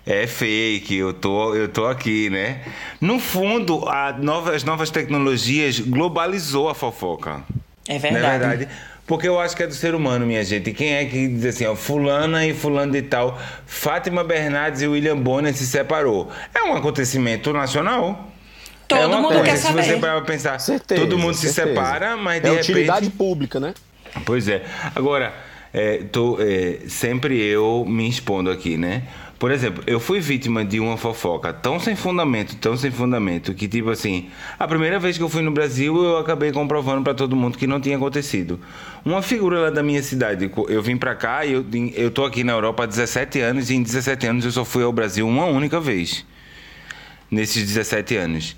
[0.05, 2.62] é fake, eu tô, eu tô aqui, né?
[3.01, 7.44] No fundo, a nova, as novas tecnologias globalizou a fofoca.
[7.87, 8.44] É Não verdade.
[8.44, 8.68] é verdade?
[9.12, 10.70] Porque eu acho que é do ser humano, minha gente.
[10.70, 14.87] E Quem é que diz assim, ó, fulana e fulano de tal, Fátima Bernardes e
[14.87, 16.31] William Bonner se separou.
[16.55, 18.33] É um acontecimento nacional.
[18.88, 19.83] Todo é uma mundo coisa, quer se saber.
[19.85, 21.77] você parar pra pensar, Certeza, todo mundo se certeza.
[21.77, 22.70] separa, mas de É repente...
[22.72, 23.75] utilidade pública, né?
[24.25, 24.62] Pois é.
[24.94, 25.35] Agora,
[25.75, 29.03] é, tô, é, sempre eu me expondo aqui, né?
[29.43, 33.67] Por exemplo, eu fui vítima de uma fofoca tão sem fundamento, tão sem fundamento, que
[33.67, 37.35] tipo assim, a primeira vez que eu fui no Brasil, eu acabei comprovando pra todo
[37.35, 38.61] mundo que não tinha acontecido.
[39.05, 42.45] Uma figura lá da minha cidade, eu vim pra cá e eu, eu tô aqui
[42.45, 45.47] na Europa há 17 anos, e em 17 anos eu só fui ao Brasil uma
[45.47, 46.25] única vez
[47.29, 48.55] nesses 17 anos.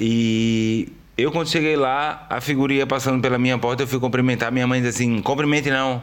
[0.00, 4.50] E eu, quando cheguei lá, a figura ia passando pela minha porta, eu fui cumprimentar.
[4.50, 6.02] Minha mãe disse assim: cumprimente não.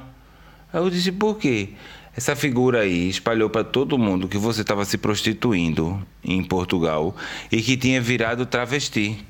[0.72, 1.70] Aí eu disse: por quê?
[2.16, 7.16] Essa figura aí espalhou para todo mundo que você estava se prostituindo em Portugal
[7.52, 9.24] e que tinha virado travesti.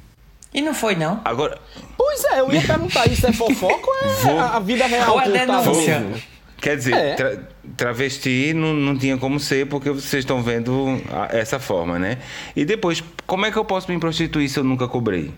[0.54, 1.22] E não foi, não?
[1.24, 1.60] Agora,
[1.96, 5.14] Pois é, eu ia perguntar isso é fofoca ou é Vou- a vida real?
[5.14, 5.98] Ou é que eu tava denúncia?
[5.98, 6.22] ouvindo?
[6.62, 7.14] quer dizer, É.
[7.14, 7.40] tra-
[7.78, 12.18] travesti não, não tinha como ser porque vocês estão vendo a- essa forma, né?
[12.56, 15.32] E depois, como é que eu posso me prostituir se eu nunca cobrei?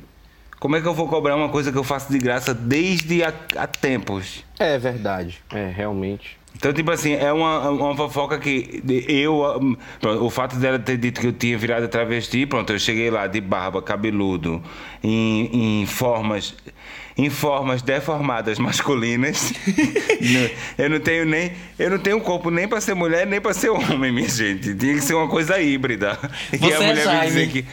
[0.60, 3.32] Como é que eu vou cobrar uma coisa que eu faço de graça desde há
[3.68, 4.44] tempos?
[4.58, 6.38] É verdade, é realmente.
[6.62, 9.76] Então, tipo assim, é uma, uma fofoca que eu.
[10.00, 13.26] Pronto, o fato dela ter dito que eu tinha virado travesti, pronto, eu cheguei lá
[13.26, 14.62] de barba, cabeludo,
[15.04, 16.56] em, em formas.
[17.18, 19.54] Em formas deformadas masculinas.
[20.78, 21.52] eu não tenho nem.
[21.80, 24.76] Eu não tenho corpo nem para ser mulher, nem para ser homem, minha gente.
[24.76, 26.18] Tinha que ser uma coisa híbrida.
[26.52, 27.66] Você e a mulher é vem dizer que.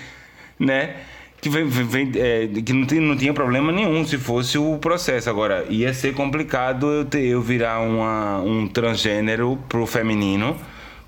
[0.58, 0.96] Né?
[1.40, 5.28] Que, vem, vem- é, que não, tem, não tinha problema nenhum se fosse o processo.
[5.30, 10.56] Agora, ia ser complicado eu, ter, eu virar uma, um transgênero pro feminino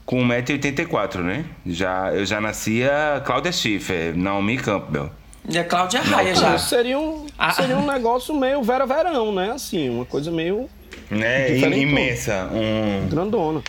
[0.07, 1.45] com 1,84m, né?
[1.66, 5.11] Já, eu já nascia Cláudia Schiffer, Naomi Campbell.
[5.49, 6.59] E a Cláudia Raia já.
[6.59, 7.51] Seria um, Ah.
[7.53, 9.53] seria um negócio meio Vera Verão, né?
[9.53, 10.69] Assim, uma coisa meio
[11.11, 11.57] Né?
[11.59, 12.49] Imensa.
[12.53, 13.09] Um...
[13.09, 13.62] grandona.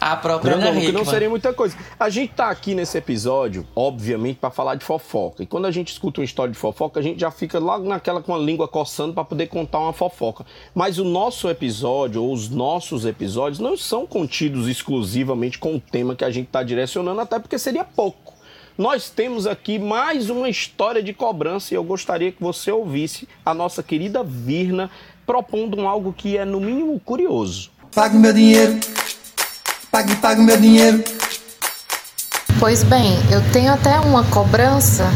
[0.00, 1.04] A própria Ana que não Hickman.
[1.04, 1.76] seria muita coisa.
[1.98, 5.42] A gente tá aqui nesse episódio, obviamente, pra falar de fofoca.
[5.42, 8.22] E quando a gente escuta uma história de fofoca, a gente já fica logo naquela
[8.22, 10.46] com a língua coçando pra poder contar uma fofoca.
[10.74, 16.16] Mas o nosso episódio, ou os nossos episódios, não são contidos exclusivamente com o tema
[16.16, 18.32] que a gente tá direcionando, até porque seria pouco.
[18.78, 23.52] Nós temos aqui mais uma história de cobrança e eu gostaria que você ouvisse a
[23.52, 24.90] nossa querida Virna
[25.26, 27.70] propondo um algo que é, no mínimo, curioso.
[27.94, 28.80] Pague meu dinheiro.
[29.90, 31.02] Pague, pague meu dinheiro.
[32.60, 35.10] Pois bem, eu tenho até uma cobrança.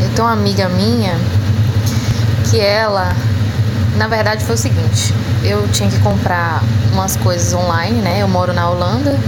[0.00, 1.18] Eu tenho uma amiga minha
[2.48, 3.12] que ela,
[3.96, 8.22] na verdade, foi o seguinte: eu tinha que comprar umas coisas online, né?
[8.22, 9.18] Eu moro na Holanda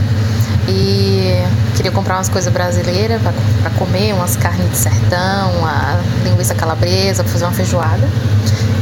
[0.68, 1.34] e
[1.74, 7.32] queria comprar umas coisas brasileiras para comer, umas carnes de sertão, uma linguiça calabresa, pra
[7.32, 8.08] fazer uma feijoada.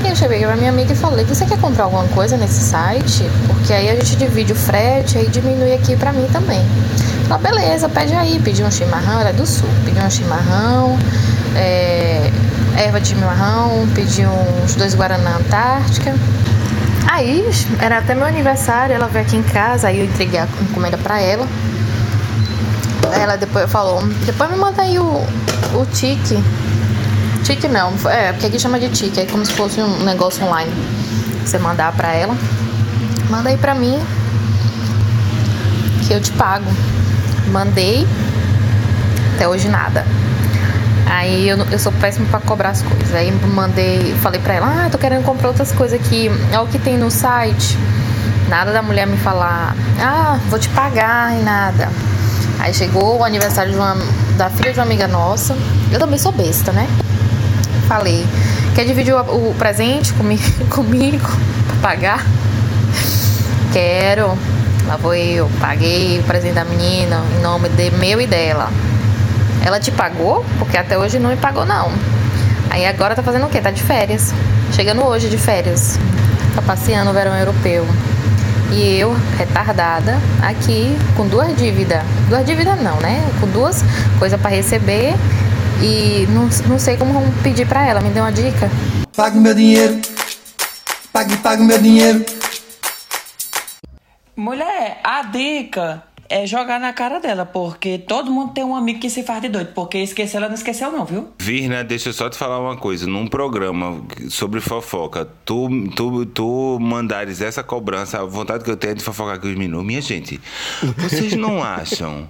[0.04, 3.24] E eu cheguei pra minha amiga e falei: Você quer comprar alguma coisa nesse site?
[3.46, 6.64] Porque aí a gente divide o frete e diminui aqui pra mim também.
[7.26, 8.40] Ela, beleza, pede aí.
[8.40, 9.68] Pedi um chimarrão, ela é do sul.
[9.84, 10.98] Pedi um chimarrão,
[11.56, 12.30] é,
[12.76, 16.14] erva de chimarrão, pedi uns dois Guaraná Antártica.
[17.11, 17.48] Aí,
[17.80, 21.20] era até meu aniversário, ela veio aqui em casa, aí eu entreguei a encomenda pra
[21.20, 21.46] ela.
[23.12, 25.04] Aí ela depois falou, depois me manda aí o,
[25.74, 26.38] o tique.
[27.44, 30.72] Tique não, é, porque aqui chama de tique, é como se fosse um negócio online.
[31.44, 32.37] Você mandar pra ela.
[33.31, 33.98] Manda aí pra mim
[36.07, 36.70] que eu te pago.
[37.48, 38.07] Mandei,
[39.35, 40.05] até hoje nada.
[41.07, 43.14] Aí eu, eu sou péssima pra cobrar as coisas.
[43.14, 46.31] Aí mandei, falei pra ela, ah, tô querendo comprar outras coisas aqui.
[46.53, 47.79] É o que tem no site.
[48.48, 51.90] Nada da mulher me falar, ah, vou te pagar e nada.
[52.59, 53.96] Aí chegou o aniversário uma,
[54.37, 55.57] da filha de uma amiga nossa.
[55.92, 56.88] Eu também sou besta, né?
[57.88, 58.27] Falei,
[58.74, 61.27] quer dividir o, o presente comigo, comigo
[61.66, 62.27] pra pagar?
[63.72, 64.37] Quero.
[64.87, 68.70] Lá vou eu, paguei o presente da menina em nome de meu e dela.
[69.64, 70.44] Ela te pagou?
[70.59, 71.90] Porque até hoje não me pagou, não.
[72.70, 73.61] Aí agora tá fazendo o quê?
[73.61, 74.35] Tá de férias.
[74.72, 75.98] Chegando hoje de férias.
[76.55, 77.87] Tá passeando o verão europeu.
[78.70, 82.03] E eu, retardada, aqui com duas dívidas.
[82.29, 83.27] Duas dívidas não, né?
[83.40, 83.83] Com duas
[84.18, 85.14] coisas pra receber.
[85.82, 88.00] E não, não sei como pedir pra ela.
[88.00, 88.70] Me dê uma dica.
[89.16, 90.00] Pague meu dinheiro.
[91.12, 92.24] Pague, pague meu dinheiro.
[94.36, 99.08] Mulher, a dica é jogar na cara dela, porque todo mundo tem um amigo que
[99.08, 101.28] se faz de doido, porque esqueceu, ela não esqueceu não, viu?
[101.38, 103.06] Virna, deixa eu só te falar uma coisa.
[103.06, 108.92] Num programa sobre fofoca, tu, tu, tu mandares essa cobrança, a vontade que eu tenho
[108.92, 109.84] é de fofocar com os meninos.
[109.84, 110.40] Minha gente,
[110.98, 112.28] vocês não acham?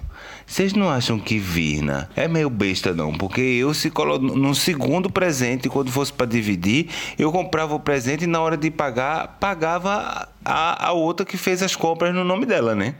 [0.49, 3.13] Vocês não acham que Virna é meio besta, não?
[3.13, 4.19] Porque eu, se colo...
[4.19, 8.71] no segundo presente, quando fosse para dividir, eu comprava o presente e na hora de
[8.71, 12.95] pagar, pagava a, a outra que fez as compras no nome dela, né?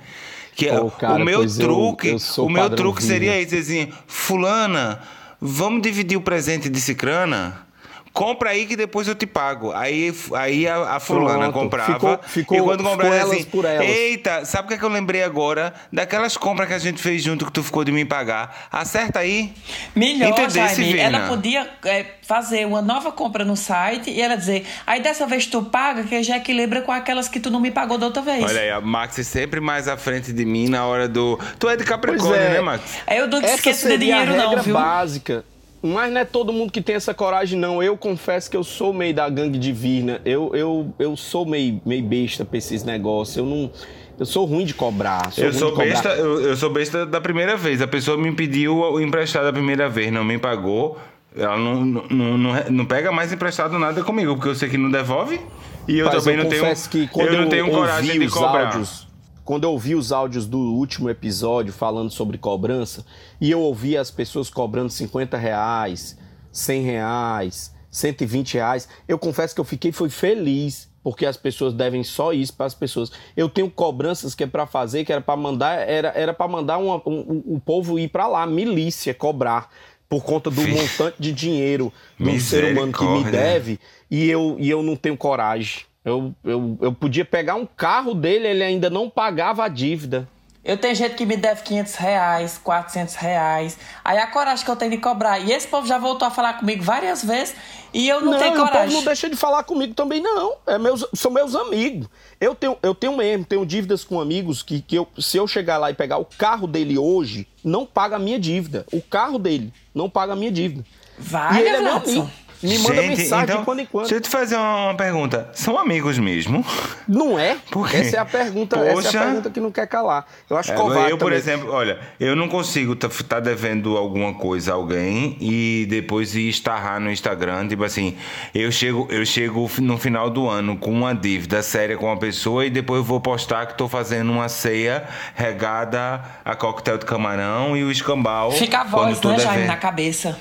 [0.55, 3.15] Que é cara, o meu eu- truque, eu sou o meu truque Virna.
[3.15, 5.01] seria esse, assim, fulana,
[5.41, 7.67] vamos dividir o presente de cicrana?
[8.13, 9.73] Compra aí que depois eu te pago.
[9.73, 11.93] Aí, aí a, a fulana Pronto, comprava.
[11.95, 13.87] ficou- ficou- e quando ficou comprava elas assim, por elas.
[13.87, 15.73] eita, sabe o que, é que eu lembrei agora?
[15.93, 18.69] Daquelas compras que a gente fez junto que tu ficou de me pagar.
[18.73, 19.53] Acerta aí.
[19.95, 24.67] Melhor, Entendesse, Jaime, ela podia é, fazer uma nova compra no site e ela dizer,
[24.87, 27.99] aí dessa vez tu paga, que já equilibra com aquelas que tu não me pagou
[27.99, 28.43] da outra vez.
[28.45, 31.39] Olha aí, a Max é sempre mais à frente de mim na hora do.
[31.59, 32.51] Tu é de Capricórnio, é.
[32.55, 32.83] né, Max?
[33.07, 34.75] Aí eu não Essa esqueço de seria dinheiro a não, regra viu?
[34.75, 35.45] básica.
[35.81, 37.83] Mas não é todo mundo que tem essa coragem, não.
[37.83, 40.21] Eu confesso que eu sou meio da gangue divina.
[40.25, 43.37] Eu, eu, eu sou meio, meio besta pra esses negócios.
[43.37, 43.71] Eu não.
[44.19, 45.31] Eu sou ruim de cobrar.
[45.37, 45.91] Eu sou de cobrar.
[45.91, 47.81] besta, eu, eu sou besta da primeira vez.
[47.81, 50.99] A pessoa me pediu o emprestado da primeira vez, não me pagou.
[51.37, 54.91] Ela não, não, não, não, pega mais emprestado nada comigo, porque eu sei que não
[54.91, 55.41] devolve.
[55.87, 56.65] E eu Mas também eu não tenho.
[56.65, 58.67] eu não tenho coragem de cobrar.
[58.67, 59.08] Áudios,
[59.49, 63.03] quando eu ouvi os áudios do último episódio falando sobre cobrança,
[63.41, 66.19] e eu ouvi as pessoas cobrando 50 reais,
[66.53, 72.05] 100 reais, 120 reais, eu confesso que eu fiquei foi feliz, porque as pessoas devem
[72.05, 73.11] só isso para as pessoas.
[73.35, 76.77] Eu tenho cobranças que é para fazer, que era para mandar, era era para mandar
[76.77, 79.71] uma, um, o povo ir para lá, milícia, cobrar
[80.11, 83.81] por conta do montante de dinheiro do ser humano que me deve
[84.11, 85.89] e eu, e eu não tenho coragem.
[86.09, 90.29] Eu, eu, eu podia pegar um carro dele, ele ainda não pagava a dívida.
[90.65, 93.79] Eu tenho gente que me deve 500 reais, 400 reais.
[94.05, 95.39] Aí a coragem que eu tenho de cobrar.
[95.39, 97.55] E esse povo já voltou a falar comigo várias vezes
[97.95, 98.95] e eu não, tenho o povo coragem.
[98.95, 100.57] não deixa de falar comigo também, não.
[100.67, 102.09] É meus, são meus amigos.
[102.41, 105.79] Eu tenho, eu tenho mesmo, tenho dívidas com amigos que, que eu, se eu chegar
[105.79, 108.85] lá e pegar o carro dele hoje, não paga a minha dívida.
[108.93, 110.85] O carro dele não paga a minha dívida.
[111.19, 112.31] Vai, e ele é meu amigo.
[112.63, 114.03] Me manda Gente, mensagem então, de quando em quando.
[114.05, 115.49] Deixa eu te fazer uma pergunta.
[115.53, 116.65] São amigos mesmo?
[117.07, 117.57] Não é?
[117.71, 117.99] Por quê?
[117.99, 119.21] Essa é a pergunta, essa é Poxa.
[119.21, 120.27] a pergunta que não quer calar.
[120.51, 121.39] Eu acho É, covarde eu, por também.
[121.39, 127.01] exemplo, olha, eu não consigo estar devendo alguma coisa a alguém e depois ir estarrar
[127.01, 128.17] no Instagram, tipo assim,
[128.55, 132.67] eu chego, eu chego no final do ano com uma dívida séria com uma pessoa
[132.67, 137.77] e depois eu vou postar que estou fazendo uma ceia regada a coquetel de camarão
[137.77, 138.51] e o escambau.
[138.51, 140.39] Fica a voz, né, Jaime, na cabeça.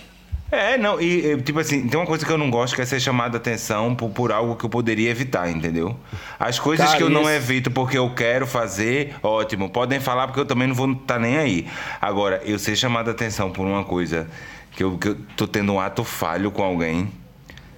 [0.50, 2.86] É, não, e e, tipo assim, tem uma coisa que eu não gosto que é
[2.86, 5.96] ser chamado a atenção por, por algo que eu poderia evitar, entendeu?
[6.40, 10.26] As coisas Cara, que eu não esse- evito porque eu quero fazer, ótimo, podem falar
[10.28, 11.68] porque eu também não vou estar nem aí.
[12.00, 14.28] Agora, eu ser chamado a atenção por uma coisa
[14.72, 17.12] que eu, que eu tô tendo um ato falho com alguém.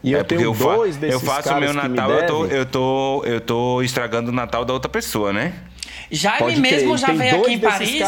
[0.03, 2.27] E eu é porque tenho eu, dois desses eu faço o caras meu Natal, eu
[2.27, 5.53] tô, eu, tô, eu tô estragando o Natal da outra pessoa, né?
[6.11, 8.01] Jaime Pode mesmo crer, já tem veio aqui em Paris.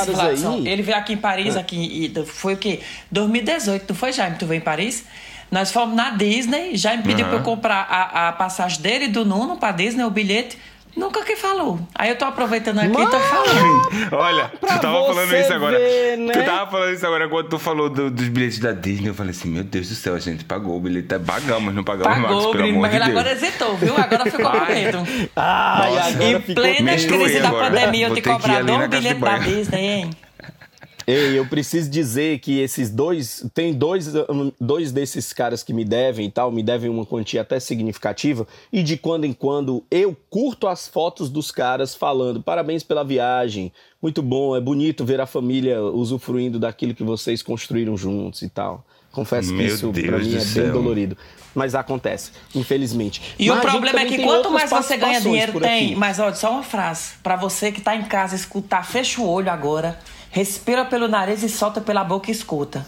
[0.66, 2.80] Ele veio aqui em Paris, aqui, e foi o quê?
[3.12, 4.38] 2018, não foi, Jaime?
[4.38, 5.06] Tu veio em Paris?
[5.52, 7.30] Nós fomos na Disney, Jaime pediu Aham.
[7.30, 10.58] pra eu comprar a, a passagem dele e do Nuno pra Disney, o bilhete.
[10.96, 11.80] Nunca que falou.
[11.96, 13.82] Aí eu tô aproveitando aqui e tô falando.
[14.12, 15.78] Olha, tu tava falando isso agora.
[15.80, 16.34] ver, né?
[16.34, 19.10] Tu tava falando isso agora quando tu falou do- dos bilhetes da Disney.
[19.10, 21.18] Eu falei assim, meu Deus do céu, a gente pagou o bilhete.
[21.26, 23.18] Pagamos, não pagamos mais, Pagou, pelo menino, amor mas de ele Deus.
[23.20, 23.96] agora hesitou, viu?
[23.98, 24.98] Agora ficou com medo.
[25.36, 26.08] Ai, Nossa.
[26.10, 27.66] agora Em plena crise da agora.
[27.70, 29.38] pandemia, eu Vou te cobrar de bilhetes da.
[29.38, 30.10] Disney, hein?
[31.12, 34.14] Ei, eu preciso dizer que esses dois, tem dois,
[34.60, 38.82] dois desses caras que me devem e tal, me devem uma quantia até significativa, e
[38.82, 44.22] de quando em quando eu curto as fotos dos caras falando parabéns pela viagem, muito
[44.22, 48.86] bom, é bonito ver a família usufruindo daquilo que vocês construíram juntos e tal.
[49.12, 50.64] Confesso que Meu isso pra Deus mim do é céu.
[50.64, 51.18] bem dolorido.
[51.54, 53.22] Mas acontece, infelizmente.
[53.38, 55.88] E Mas o problema é que quanto mais você ganha dinheiro, tem.
[55.88, 55.96] aqui.
[55.96, 57.16] Mas olha, só uma frase.
[57.22, 60.00] Pra você que tá em casa escutar, fecha o olho agora,
[60.32, 62.86] respira pelo nariz e solta pela boca e escuta.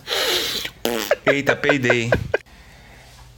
[1.25, 2.09] Eita, peidei.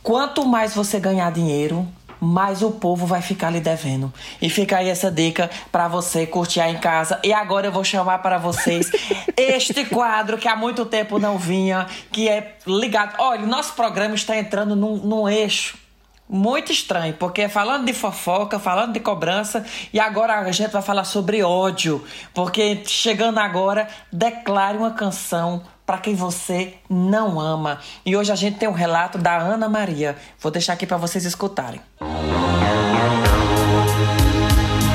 [0.02, 1.88] Quanto mais você ganhar dinheiro,
[2.22, 4.13] mais o povo vai ficar lhe devendo.
[4.41, 7.20] E fica aí essa dica pra você curtir aí em casa.
[7.24, 8.91] E agora eu vou chamar para vocês
[9.36, 13.15] este quadro que há muito tempo não vinha, que é ligado.
[13.20, 15.85] Olha, nosso programa está entrando num, num eixo
[16.27, 21.03] muito estranho, porque falando de fofoca, falando de cobrança, e agora a gente vai falar
[21.03, 27.79] sobre ódio, porque chegando agora, declare uma canção para quem você não ama.
[28.05, 30.15] E hoje a gente tem um relato da Ana Maria.
[30.39, 31.79] Vou deixar aqui para vocês escutarem.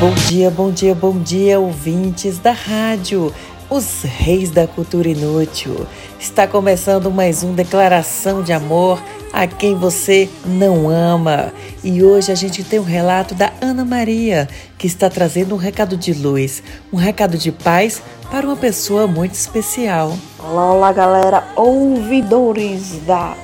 [0.00, 3.32] Bom dia, bom dia, bom dia, ouvintes da rádio,
[3.68, 5.86] os reis da cultura inútil.
[6.18, 9.00] Está começando mais um Declaração de Amor
[9.32, 11.52] a quem você não ama.
[11.82, 15.96] E hoje a gente tem um relato da Ana Maria, que está trazendo um recado
[15.96, 16.62] de luz,
[16.92, 20.16] um recado de paz para uma pessoa muito especial.
[20.38, 23.34] Olá, olá, galera, ouvidores da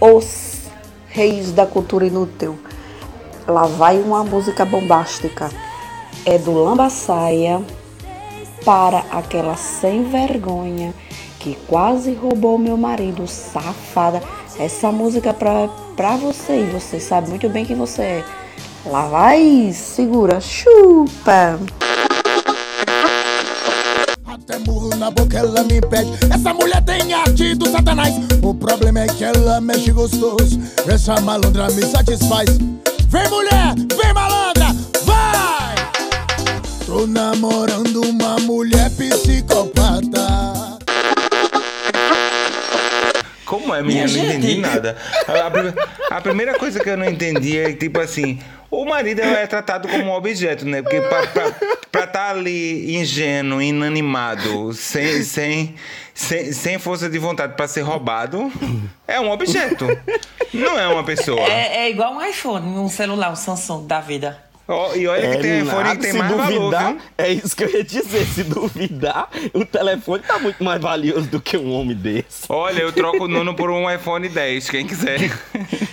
[0.00, 0.62] Os
[1.08, 2.58] Reis da Cultura Inútil.
[3.46, 5.50] Lá vai uma música bombástica.
[6.24, 7.62] É do Lambaçaia
[8.64, 10.92] para aquela sem vergonha
[11.38, 14.22] que quase roubou meu marido, safada.
[14.58, 18.24] Essa música é pra, pra você e você sabe muito bem quem você é.
[18.84, 21.60] Lá vai, segura, chupa.
[24.26, 29.00] Até murro na boca ela me pede Essa mulher tem arte do satanás O problema
[29.00, 32.48] é que ela mexe gostoso Essa malandra me satisfaz
[33.08, 35.74] Vem mulher, vem malandra, vai!
[36.86, 40.57] Tô namorando uma mulher psicopata
[43.58, 44.08] Como é, menina?
[44.08, 44.96] Eu não entendi nada.
[45.26, 48.38] A, a a primeira coisa que eu não entendi é tipo assim.
[48.70, 50.82] O marido é tratado como um objeto, né?
[50.82, 51.58] Porque pra estar
[51.90, 55.74] pra tá ali ingênuo, inanimado, sem, sem,
[56.12, 58.52] sem, sem força de vontade pra ser roubado,
[59.06, 59.86] é um objeto.
[60.52, 61.40] Não é uma pessoa.
[61.40, 64.38] É, é igual um iPhone, um celular, um Samsung da vida.
[64.70, 67.00] Ó, e olha que tem iPhone que tem se mais valor, duvidar, viu?
[67.16, 68.26] É isso que eu ia dizer.
[68.26, 72.44] Se duvidar, o telefone tá muito mais valioso do que um homem desse.
[72.50, 75.20] Olha, eu troco o Nuno por um iPhone 10, quem quiser.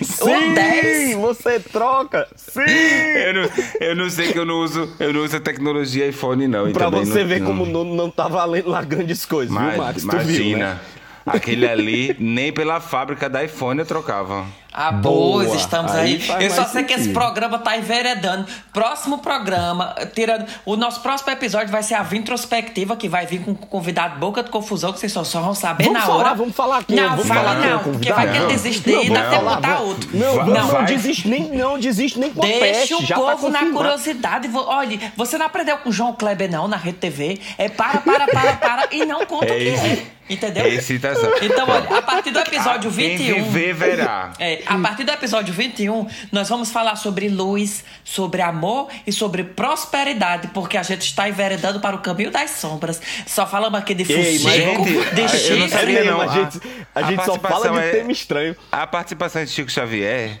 [0.02, 2.26] Sim, você troca.
[2.36, 2.60] Sim.
[2.60, 3.50] Eu não,
[3.80, 6.68] eu não sei que eu não uso, eu não uso a tecnologia iPhone, não.
[6.68, 9.52] e Pra você não- ver não- como o Nuno não tá valendo lá grandes coisas,
[9.54, 10.02] Ma- viu, Max?
[10.02, 10.32] Tu Imagina.
[10.36, 10.78] viu, né?
[11.26, 14.46] Aquele ali, nem pela fábrica da iPhone eu trocava.
[14.78, 15.42] Ah, Boa.
[15.44, 16.44] pois, estamos Aí aí.
[16.44, 17.18] Eu só sei que esse sentido.
[17.18, 18.46] programa tá enveredando.
[18.74, 20.44] Próximo programa, tirando.
[20.66, 24.42] O nosso próximo episódio vai ser a Vintrospectiva, que vai vir com um convidado boca
[24.42, 26.34] de confusão, que vocês só, só vão saber Vamos na falar, hora.
[26.34, 28.48] vamos falar aqui, Não, vamos fala é não, porque vai que ele Não.
[28.48, 30.10] desiste daí e Não, dá até botar outro.
[30.12, 30.84] Não, não, não vai.
[30.84, 33.72] desiste nem, não desiste nem com Deixa o tá povo na confirmado.
[33.72, 34.50] curiosidade.
[34.54, 37.40] Olha, você não aprendeu com o João Kleber, não, na Rede TV.
[37.56, 40.06] É para, para, para, para e não conta o que é.
[40.28, 40.66] Entendeu?
[40.66, 41.30] Excitação.
[41.40, 43.44] Então, olha, a partir do episódio Ah, quem 21.
[43.44, 44.32] viver, verá.
[44.40, 49.44] É, a partir do episódio 21, nós vamos falar sobre luz, sobre amor e sobre
[49.44, 53.00] prosperidade, porque a gente está enveredando para o caminho das sombras.
[53.26, 55.68] Só falamos aqui de fuxico, gente, de eu não chifre.
[55.68, 56.20] sabia, não.
[56.20, 56.60] A gente,
[56.94, 58.56] a A gente só fala de é- tema estranho.
[58.72, 60.40] A participação de Chico Xavier.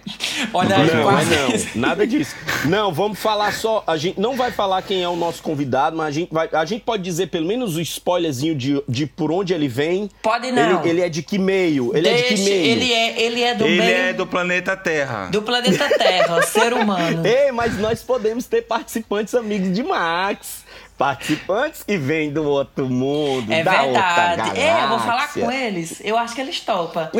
[0.52, 2.34] Olha aí, Não, não, nada disso.
[2.64, 3.82] Não, vamos falar só.
[3.86, 6.64] A gente não vai falar quem é o nosso convidado, mas a gente, vai, a
[6.64, 10.10] gente pode dizer pelo menos o spoilerzinho de, de por onde ele vem.
[10.22, 10.80] Pode não.
[10.80, 11.96] Ele, ele é de que meio?
[11.96, 12.64] Ele é de que meio?
[12.66, 15.26] ele é, ele é do Ele meio é do planeta Terra.
[15.30, 17.24] do planeta Terra, ser humano.
[17.26, 20.64] Ei, mas nós podemos ter participantes amigos de Max.
[20.98, 24.58] Participantes que vêm do outro mundo, É da outra verdade.
[24.58, 26.00] É, eu vou falar com eles.
[26.02, 27.10] Eu acho que eles topam.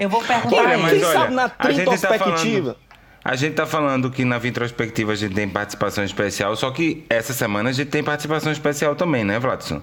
[0.00, 0.82] Eu vou perguntar Olha, a eles.
[0.82, 2.76] mas Quem sabe na a gente tá falando,
[3.24, 7.34] a gente tá falando que na Vintrospectiva a gente tem participação especial, só que essa
[7.34, 9.82] semana a gente tem participação especial também, né, Vladson?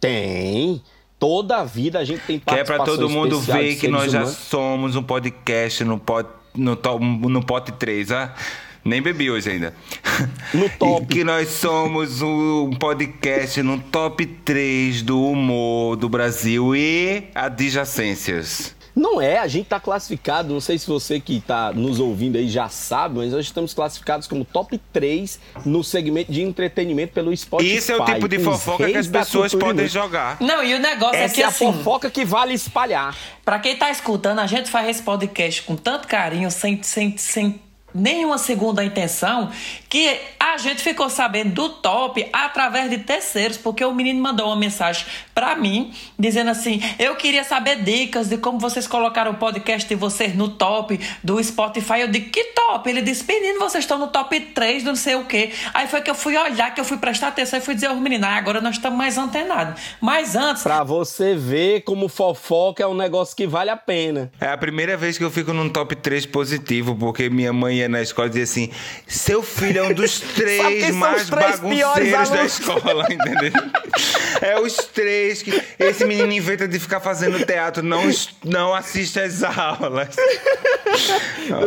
[0.00, 0.82] Tem.
[1.18, 4.20] Toda a vida a gente tem Que é participação todo mundo ver que nós já
[4.20, 4.36] humanos.
[4.38, 8.34] somos um podcast no pot, no, to- no pote 3, ah?
[8.84, 9.74] Nem bebi hoje ainda.
[10.54, 11.02] No top.
[11.02, 18.74] E que nós somos um podcast no top 3 do humor do Brasil e adjacências.
[18.98, 22.48] Não é, a gente tá classificado, não sei se você que tá nos ouvindo aí
[22.48, 27.76] já sabe, mas nós estamos classificados como top 3 no segmento de entretenimento pelo Spotify.
[27.76, 30.36] Isso é o tipo de fofoca que as pessoas podem jogar.
[30.40, 31.72] Não, e o negócio é Essa que é a assim.
[31.72, 33.16] fofoca que vale espalhar.
[33.44, 37.60] Pra quem tá escutando, a gente faz esse podcast com tanto carinho, sem, sem, sem
[37.94, 39.50] nenhuma segunda intenção,
[39.88, 44.56] que a gente ficou sabendo do top através de terceiros, porque o menino mandou uma
[44.56, 49.88] mensagem pra mim, dizendo assim: Eu queria saber dicas de como vocês colocaram o podcast
[49.88, 52.00] de vocês no top do Spotify.
[52.00, 52.88] Eu digo: Que top?
[52.88, 55.52] Ele disse: Menino, vocês estão no top 3 do não sei o quê.
[55.72, 57.98] Aí foi que eu fui olhar, que eu fui prestar atenção e fui dizer aos
[57.98, 59.80] meninos: ah, agora nós estamos mais antenados.
[60.00, 60.62] Mas antes.
[60.62, 64.30] Pra você ver como fofoca é um negócio que vale a pena.
[64.40, 67.88] É a primeira vez que eu fico num top 3 positivo, porque minha mãe ia
[67.88, 68.70] na escola e dizia assim:
[69.06, 73.52] seu filho é um dos três mais três bagunceiros da escola, entendeu?
[74.40, 75.62] É os três que.
[75.78, 78.02] Esse menino inventa de ficar fazendo teatro, não,
[78.44, 80.16] não assiste às aulas.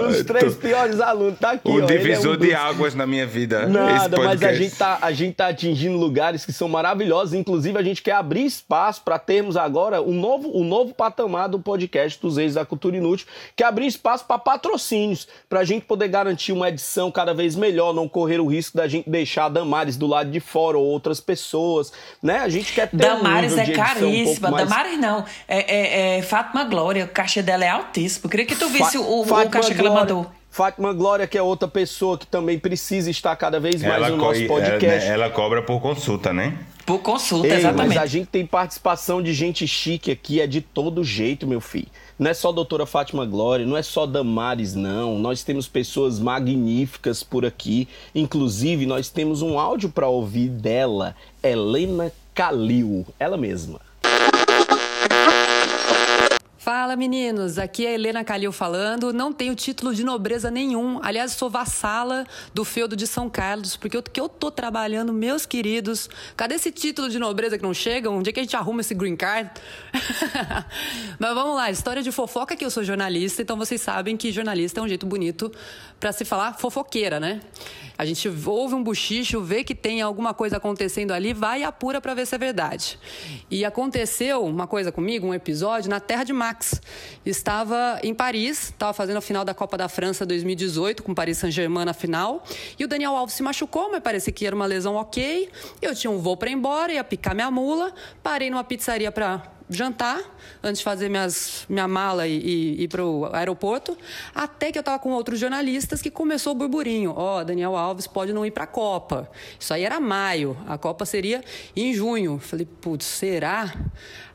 [0.10, 1.68] Os três piores alunos, tá aqui.
[1.70, 3.66] O ó, ele é um divisor de dos- águas na minha vida.
[3.68, 7.34] Nada, esse mas a gente, tá, a gente tá atingindo lugares que são maravilhosos.
[7.34, 11.60] Inclusive, a gente quer abrir espaço para termos agora um novo, um novo patamar do
[11.60, 16.08] podcast dos Reis da Cultura Inútil, que é abrir espaço para patrocínios, pra gente poder
[16.08, 19.98] garantir uma edição cada vez melhor, não correr o risco da gente deixar a Damares
[19.98, 22.40] do lado de fora ou outras pessoas, né?
[22.40, 24.52] A gente quer ter Damares um é um pouco caríssima.
[24.52, 24.70] mais...
[24.70, 25.26] Damares não.
[25.48, 25.76] É,
[26.16, 27.06] é- é Fátima Glória.
[27.06, 28.26] O cachê dela é altíssimo.
[28.26, 30.32] Eu queria que tu visse Fa- o, o Fátima cachê que ela Glória- mandou.
[30.50, 34.18] Fátima Glória, que é outra pessoa que também precisa estar cada vez mais Ela, no
[34.18, 35.08] nosso podcast.
[35.08, 36.58] ela, ela cobra por consulta, né?
[36.86, 37.96] Por consulta, Ei, exatamente.
[37.96, 41.88] Mas a gente tem participação de gente chique aqui, é de todo jeito, meu filho.
[42.20, 45.18] Não é só a doutora Fátima Glória, não é só Damares, não.
[45.18, 47.88] Nós temos pessoas magníficas por aqui.
[48.14, 53.80] Inclusive, nós temos um áudio para ouvir dela, Helena Calil, ela mesma.
[56.62, 59.12] Fala meninos, aqui é a Helena Calil falando.
[59.12, 61.00] Não tenho título de nobreza nenhum.
[61.02, 65.44] Aliás, sou vassala do feudo de São Carlos, porque eu, que eu tô trabalhando, meus
[65.44, 66.08] queridos.
[66.38, 68.12] Cadê esse título de nobreza que não chega?
[68.12, 69.50] Onde é que a gente arruma esse green card?
[71.18, 74.82] Mas vamos lá, história de fofoca que eu sou jornalista, então vocês sabem que jornalista
[74.82, 75.52] é um jeito bonito
[76.02, 77.40] para se falar fofoqueira, né?
[77.96, 82.02] A gente ouve um buchicho, vê que tem alguma coisa acontecendo ali, vai e apura
[82.02, 82.98] para ver se é verdade.
[83.52, 86.82] E aconteceu uma coisa comigo, um episódio na terra de Max.
[87.24, 91.86] Estava em Paris, estava fazendo a final da Copa da França 2018, com Paris Saint-Germain
[91.86, 92.44] na final,
[92.80, 95.52] e o Daniel Alves se machucou, mas parecia que era uma lesão ok.
[95.80, 97.94] Eu tinha um voo para ir embora, ia picar minha mula,
[98.24, 100.22] parei numa pizzaria para jantar
[100.64, 103.98] antes de fazer minhas, minha mala e, e ir para o aeroporto,
[104.34, 107.14] até que eu estava com outros jornalistas que começou o burburinho.
[107.16, 109.30] Ó, oh, Daniel Alves pode não ir para a Copa.
[109.60, 111.44] Isso aí era maio, a Copa seria
[111.76, 112.40] em junho.
[112.40, 113.74] Falei, putz, será?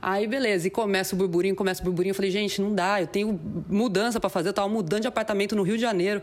[0.01, 2.15] Aí, beleza, e começa o burburinho, começa o burburinho.
[2.15, 5.63] Falei, gente, não dá, eu tenho mudança para fazer, eu estava mudando de apartamento no
[5.63, 6.23] Rio de Janeiro.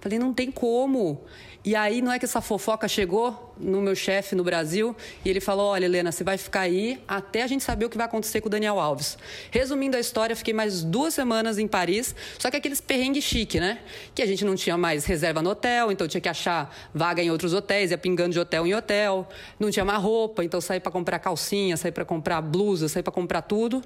[0.00, 1.24] Falei, não tem como.
[1.64, 4.94] E aí não é que essa fofoca chegou no meu chefe no Brasil
[5.24, 7.96] e ele falou: Olha, Helena, você vai ficar aí até a gente saber o que
[7.96, 9.16] vai acontecer com o Daniel Alves.
[9.50, 13.80] Resumindo a história, fiquei mais duas semanas em Paris, só que aqueles perrengues chique, né?
[14.14, 17.30] Que a gente não tinha mais reserva no hotel, então tinha que achar vaga em
[17.30, 19.28] outros hotéis, ia pingando de hotel em hotel.
[19.58, 23.12] Não tinha mais roupa, então saí para comprar calcinha, saí para comprar blusa, saí para
[23.12, 23.82] comprar tudo.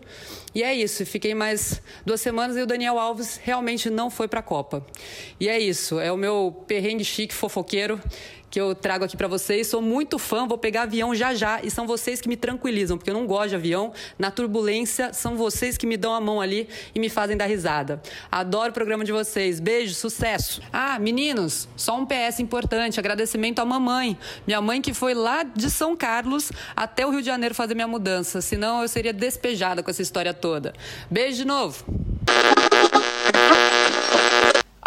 [0.54, 4.40] E é isso, fiquei mais duas semanas e o Daniel Alves realmente não foi para
[4.40, 4.84] a Copa.
[5.38, 8.00] E é isso, é o meu perrengue chique fofoqueiro
[8.50, 9.66] que eu trago aqui para vocês.
[9.66, 13.10] Sou muito fã, vou pegar avião já já e são vocês que me tranquilizam, porque
[13.10, 13.92] eu não gosto de avião.
[14.18, 18.00] Na turbulência, são vocês que me dão a mão ali e me fazem dar risada.
[18.30, 19.60] Adoro o programa de vocês.
[19.60, 20.60] Beijo, sucesso.
[20.72, 24.18] Ah, meninos, só um PS importante, agradecimento à mamãe.
[24.46, 27.88] Minha mãe que foi lá de São Carlos até o Rio de Janeiro fazer minha
[27.88, 30.72] mudança, senão eu seria despejada com essa história toda.
[31.10, 31.84] Beijo de novo.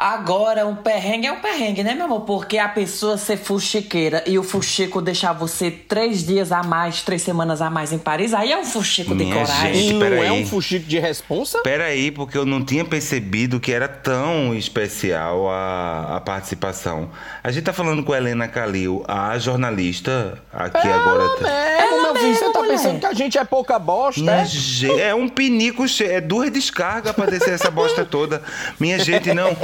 [0.04, 2.22] Agora, um perrengue é um perrengue, né, meu amor?
[2.22, 7.22] Porque a pessoa ser fuxiqueira e o fuxico deixar você três dias a mais, três
[7.22, 9.74] semanas a mais em Paris, aí é um fuxico de Minha coragem.
[9.76, 10.26] gente, Não peraí.
[10.28, 11.60] é um fuxico de responsa?
[11.62, 17.12] Peraí, porque eu não tinha percebido que era tão especial a, a participação.
[17.44, 21.30] A gente tá falando com a Helena Calil, a jornalista aqui agora.
[21.38, 24.46] tá- É, meu filho, você tá pensando que a gente é pouca bosta, Minha é?
[24.46, 28.42] ge- é um pinico cheio, é duas descargas pra descer essa bosta toda.
[28.80, 29.56] Minha gente, não.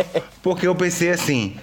[0.41, 1.55] Porque eu pensei assim.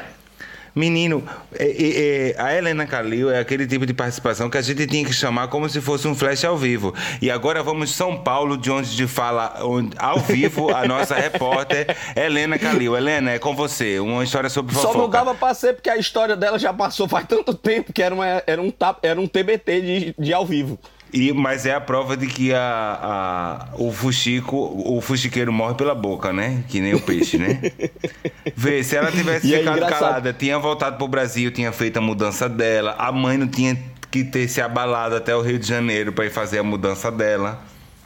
[0.77, 1.23] Menino,
[1.57, 5.05] é- é- é, a Helena Calil é aquele tipo de participação que a gente tinha
[5.05, 6.93] que chamar como se fosse um flash ao vivo.
[7.23, 11.87] E agora vamos São Paulo, de onde de fala onde- ao vivo a nossa repórter
[12.17, 12.97] Helena Calil.
[12.97, 14.01] Helena, é com você.
[14.01, 14.93] Uma história sobre fofoca.
[14.95, 18.03] Só não dava pra ser porque a história dela já passou faz tanto tempo que
[18.03, 20.77] era, uma, era, um, era um TBT de, de ao vivo.
[21.13, 25.95] E, mas é a prova de que a, a- o fuxico, o fuxiqueiro morre pela
[25.95, 26.65] boca, né?
[26.69, 27.61] Que nem o peixe, né?
[28.57, 30.01] Vê, se ela tivesse E é ficado engraçado.
[30.01, 33.79] calada, tinha voltado pro Brasil, tinha feito a mudança dela, a mãe não tinha
[34.11, 37.61] que ter se abalado até o Rio de Janeiro pra ir fazer a mudança dela.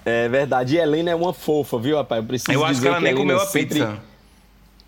[0.04, 0.74] É verdade.
[0.76, 2.20] E a Helena é uma fofa, viu, rapaz?
[2.22, 3.98] Eu, preciso Eu acho que ela nem Helena comeu a sempre pizza.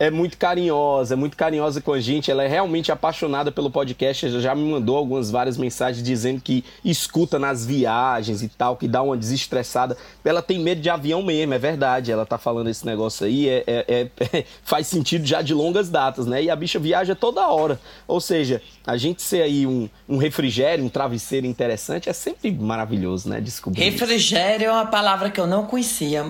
[0.00, 2.30] É muito carinhosa, é muito carinhosa com a gente.
[2.30, 4.24] Ela é realmente apaixonada pelo podcast.
[4.24, 8.88] Ela já me mandou algumas várias mensagens dizendo que escuta nas viagens e tal, que
[8.88, 9.94] dá uma desestressada.
[10.24, 12.10] Ela tem medo de avião mesmo, é verdade.
[12.10, 16.24] Ela tá falando esse negócio aí, é, é- é- faz sentido já de longas datas,
[16.24, 16.44] né?
[16.44, 17.78] E a bicha viaja toda hora.
[18.08, 23.28] Ou seja, a gente ser aí um, um refrigério, um travesseiro interessante é sempre maravilhoso,
[23.28, 23.38] né?
[23.38, 23.82] Descobrir.
[23.82, 26.20] Refrigério é uma palavra que eu não conhecia.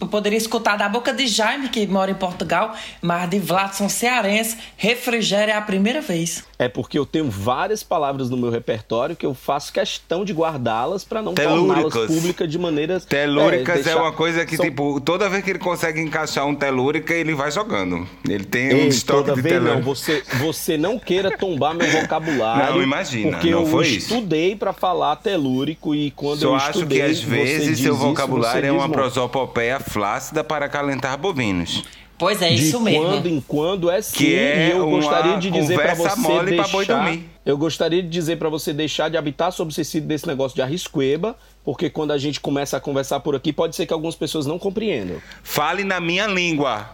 [0.00, 2.72] Eu poderia escutar da boca de Jaime, que mora em Portugal,
[3.02, 6.44] mas de Vladson cearense, refrigério é a primeira vez.
[6.58, 11.04] É porque eu tenho várias palavras no meu repertório que eu faço questão de guardá-las
[11.04, 15.28] para não torná-las públicas de maneira Telúricas é, deixar- uma coisa que, São- tipo, toda
[15.28, 18.08] vez que ele consegue encaixar um telúrica, ele vai jogando.
[18.28, 19.84] Ele tem um Ei, estoque toda de vez não, telúrica.
[19.86, 22.74] você, você não queira tombar meu vocabulário.
[22.74, 24.14] Não, imagina, Porque não eu foi isso.
[24.14, 28.02] estudei para falar telúrico e quando Só eu acho estudei, que às vezes seu isso,
[28.02, 31.84] vocabulário você é uma diz, "Bom, prosopopeia flácida para calentar bovinos.
[32.18, 33.04] Pois é, de isso mesmo.
[33.04, 36.56] quando em quando é sim, Que é e eu gostaria de dizer para você mole
[36.56, 37.24] pra boi deixar, dormir.
[37.44, 40.62] eu gostaria de dizer para você deixar de habitar sob o tecido desse negócio de
[40.62, 41.36] arriscueba,
[41.66, 44.56] porque quando a gente começa a conversar por aqui, pode ser que algumas pessoas não
[44.56, 45.16] compreendam.
[45.42, 46.88] Fale na minha língua.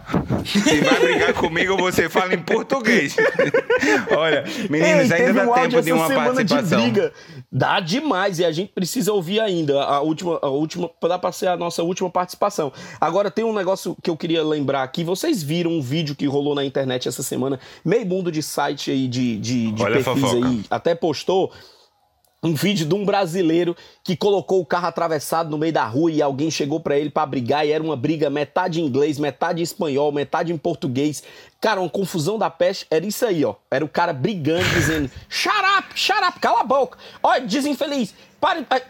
[0.47, 3.15] Se vai brigar comigo, você fala em português.
[4.17, 6.81] Olha, meninos, Ei, ainda dá um tempo de uma semana de participação.
[6.81, 7.13] briga.
[7.53, 11.49] Dá demais e a gente precisa ouvir ainda a última, a última, dá pra ser
[11.49, 12.73] a nossa última participação.
[12.99, 15.05] Agora tem um negócio que eu queria lembrar aqui.
[15.05, 19.07] Vocês viram um vídeo que rolou na internet essa semana, meio mundo de site aí
[19.07, 21.53] de, de, de Olha perfis aí, até postou
[22.43, 26.21] um vídeo de um brasileiro que colocou o carro atravessado no meio da rua e
[26.21, 29.63] alguém chegou pra ele pra brigar e era uma briga metade em inglês, metade em
[29.63, 31.23] espanhol, metade em português.
[31.61, 32.85] Cara, uma confusão da peste.
[32.91, 33.55] Era isso aí, ó.
[33.71, 36.99] Era o cara brigando, dizendo: Shut up, shut up, cala a boca.
[37.23, 38.13] Olha, desinfeliz.
[38.41, 38.67] Pare.
[38.69, 38.83] eh,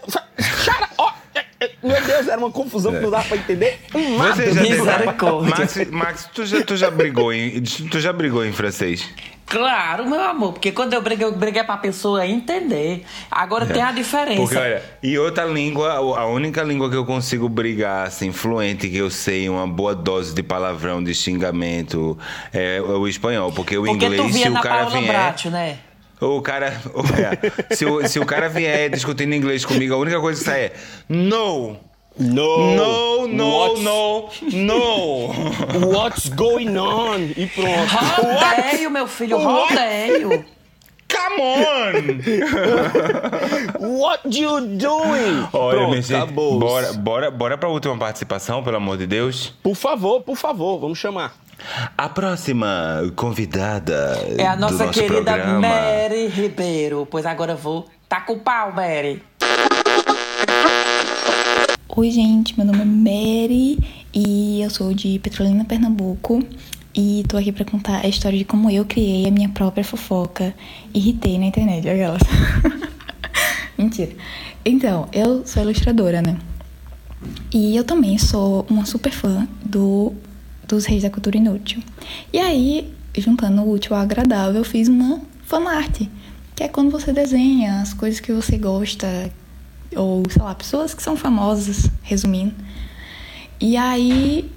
[0.42, 0.94] Shut up.
[0.96, 3.78] Ó, eh, eh, meu Deus, era uma confusão que não dá pra entender.
[3.94, 4.34] Um nada.
[4.34, 4.98] Você já.
[5.42, 9.06] Max, Max tu, já, tu já brigou em tu já brigou em francês?
[9.52, 13.04] Claro, meu amor, porque quando eu briguei, eu briguei pra pessoa entender.
[13.30, 14.40] Agora tem a diferença.
[14.40, 18.96] Porque, olha, e outra língua, a única língua que eu consigo brigar, assim, fluente, que
[18.96, 22.18] eu sei uma boa dose de palavrão, de xingamento,
[22.50, 23.52] é o espanhol.
[23.52, 25.06] Porque o porque inglês, se o cara vier.
[25.06, 25.78] Bratio, né?
[26.18, 26.68] O cara.
[27.68, 30.60] é, se, o, se o cara vier discutindo inglês comigo, a única coisa que sai
[30.60, 30.72] é.
[31.10, 31.91] No!
[32.18, 35.88] No, No, no, What's- no, no.
[35.92, 37.30] What's going on?
[37.36, 37.94] E pronto.
[38.16, 39.72] Rodeio, meu filho, What?
[39.74, 40.44] rodeio.
[41.08, 41.92] Come on!
[43.98, 45.46] What you doing?
[45.52, 46.58] Olha, pronto, minha gente, acabou.
[46.58, 49.52] bora, bora, bora pra última participação, pelo amor de Deus.
[49.62, 51.34] Por favor, por favor, vamos chamar.
[51.96, 55.60] A próxima convidada É a do nossa nosso querida programa.
[55.60, 57.06] Mary Ribeiro.
[57.10, 57.86] Pois agora eu vou.
[58.08, 59.22] Tá com o pau, Mary.
[61.94, 63.78] Oi, gente, meu nome é Mary
[64.14, 66.42] e eu sou de Petrolina, Pernambuco.
[66.94, 70.54] E tô aqui pra contar a história de como eu criei a minha própria fofoca.
[70.94, 72.22] Irritei na internet, aquelas.
[73.76, 74.12] Mentira.
[74.64, 76.38] Então, eu sou ilustradora, né?
[77.52, 80.14] E eu também sou uma super fã do,
[80.66, 81.82] dos Reis da Cultura Inútil.
[82.32, 86.08] E aí, juntando o útil ao agradável, eu fiz uma fanart.
[86.56, 89.30] Que é quando você desenha as coisas que você gosta,
[89.96, 92.54] ou sei lá, pessoas que são famosas, resumindo.
[93.60, 94.50] E aí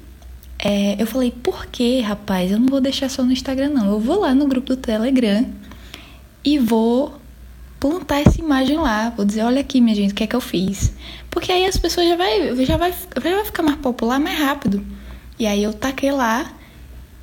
[0.60, 2.52] é, eu falei, por que, rapaz?
[2.52, 3.88] Eu não vou deixar só no Instagram, não.
[3.88, 5.46] Eu vou lá no grupo do Telegram
[6.44, 7.20] e vou
[7.80, 9.10] plantar essa imagem lá.
[9.12, 10.94] Vou dizer, olha aqui, minha gente, o que é que eu fiz.
[11.30, 14.84] Porque aí as pessoas já vai, já vai, já vai ficar mais popular mais rápido.
[15.38, 16.52] E aí eu taquei lá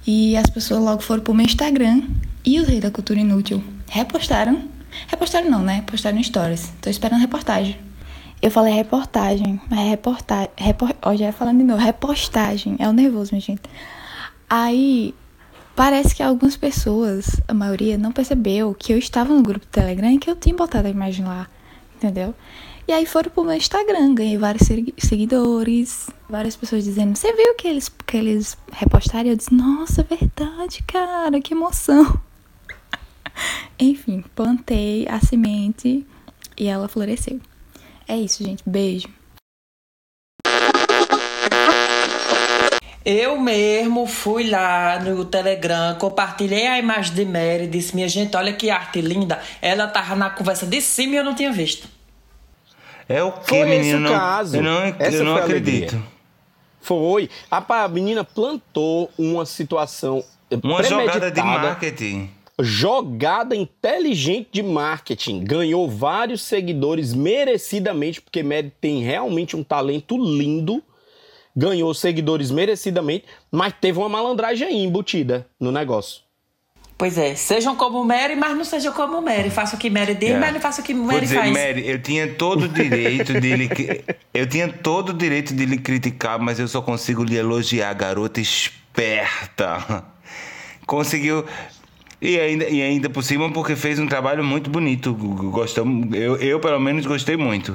[0.06, 2.02] e as pessoas logo foram pro meu Instagram
[2.44, 4.64] e os Reis da Cultura Inútil repostaram.
[5.08, 5.82] Repostaram não, né?
[5.86, 6.72] Postaram stories.
[6.80, 7.76] Tô esperando reportagem.
[8.42, 10.50] Eu falei reportagem, mas reportagem.
[10.58, 10.92] Repor...
[11.00, 11.80] Ó, já falando de novo.
[11.80, 12.74] Repostagem.
[12.80, 13.62] É o nervoso, minha gente.
[14.50, 15.14] Aí,
[15.76, 20.10] parece que algumas pessoas, a maioria, não percebeu que eu estava no grupo do Telegram
[20.10, 21.46] e que eu tinha botado a imagem lá.
[21.94, 22.34] Entendeu?
[22.88, 27.54] E aí foram pro meu Instagram, ganhei vários segui- seguidores, várias pessoas dizendo, você viu
[27.54, 29.30] que eles, que eles repostaram?
[29.30, 32.20] Eu disse, nossa, é verdade, cara, que emoção.
[33.78, 36.04] Enfim, plantei a semente
[36.58, 37.40] e ela floresceu.
[38.08, 38.62] É isso, gente.
[38.66, 39.08] Beijo.
[43.04, 48.52] Eu mesmo fui lá no Telegram, compartilhei a imagem de Mary, disse, minha gente, olha
[48.52, 49.40] que arte linda.
[49.60, 51.88] Ela tava na conversa de cima e eu não tinha visto.
[53.08, 53.98] É o que, Foi esse menino?
[53.98, 54.56] o Não- caso.
[54.56, 55.94] Eu não, Essa eu não acredito.
[55.94, 56.12] alegria.
[56.80, 57.28] Foi.
[57.50, 60.22] A, menina plantou uma situação
[60.62, 62.30] Uma jogada de marketing.
[62.64, 65.42] Jogada inteligente de marketing.
[65.44, 70.82] Ganhou vários seguidores merecidamente, porque Mad tem realmente um talento lindo.
[71.56, 76.22] Ganhou seguidores merecidamente, mas teve uma malandragem aí embutida no negócio.
[76.96, 79.50] Pois é, sejam como Mary, mas não sejam como Mary.
[79.50, 80.38] Faça o que Mary diz, É.
[80.38, 81.52] mas não faça o que Vou Mary dizer, faz.
[81.52, 83.68] Mary, eu tinha todo o direito de lhe,
[84.32, 88.40] eu tinha todo o direito de lhe criticar, mas eu só consigo lhe elogiar, garota
[88.40, 90.04] esperta.
[90.86, 91.44] Conseguiu
[92.22, 95.12] e ainda, e ainda por cima porque fez um trabalho muito bonito.
[95.12, 97.74] Gostamos, eu, eu pelo menos gostei muito.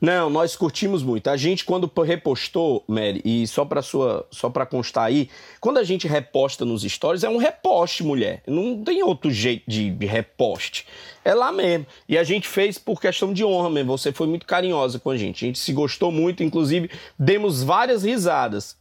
[0.00, 1.28] Não, nós curtimos muito.
[1.28, 5.28] A gente quando repostou, Mary, e só para sua, só para constar aí,
[5.60, 8.42] quando a gente reposta nos stories é um reposte, mulher.
[8.46, 10.86] Não tem outro jeito de de reposte.
[11.24, 11.86] É lá mesmo.
[12.08, 13.96] E a gente fez por questão de honra mesmo.
[13.96, 15.44] Você foi muito carinhosa com a gente.
[15.44, 18.76] A gente se gostou muito, inclusive demos várias risadas.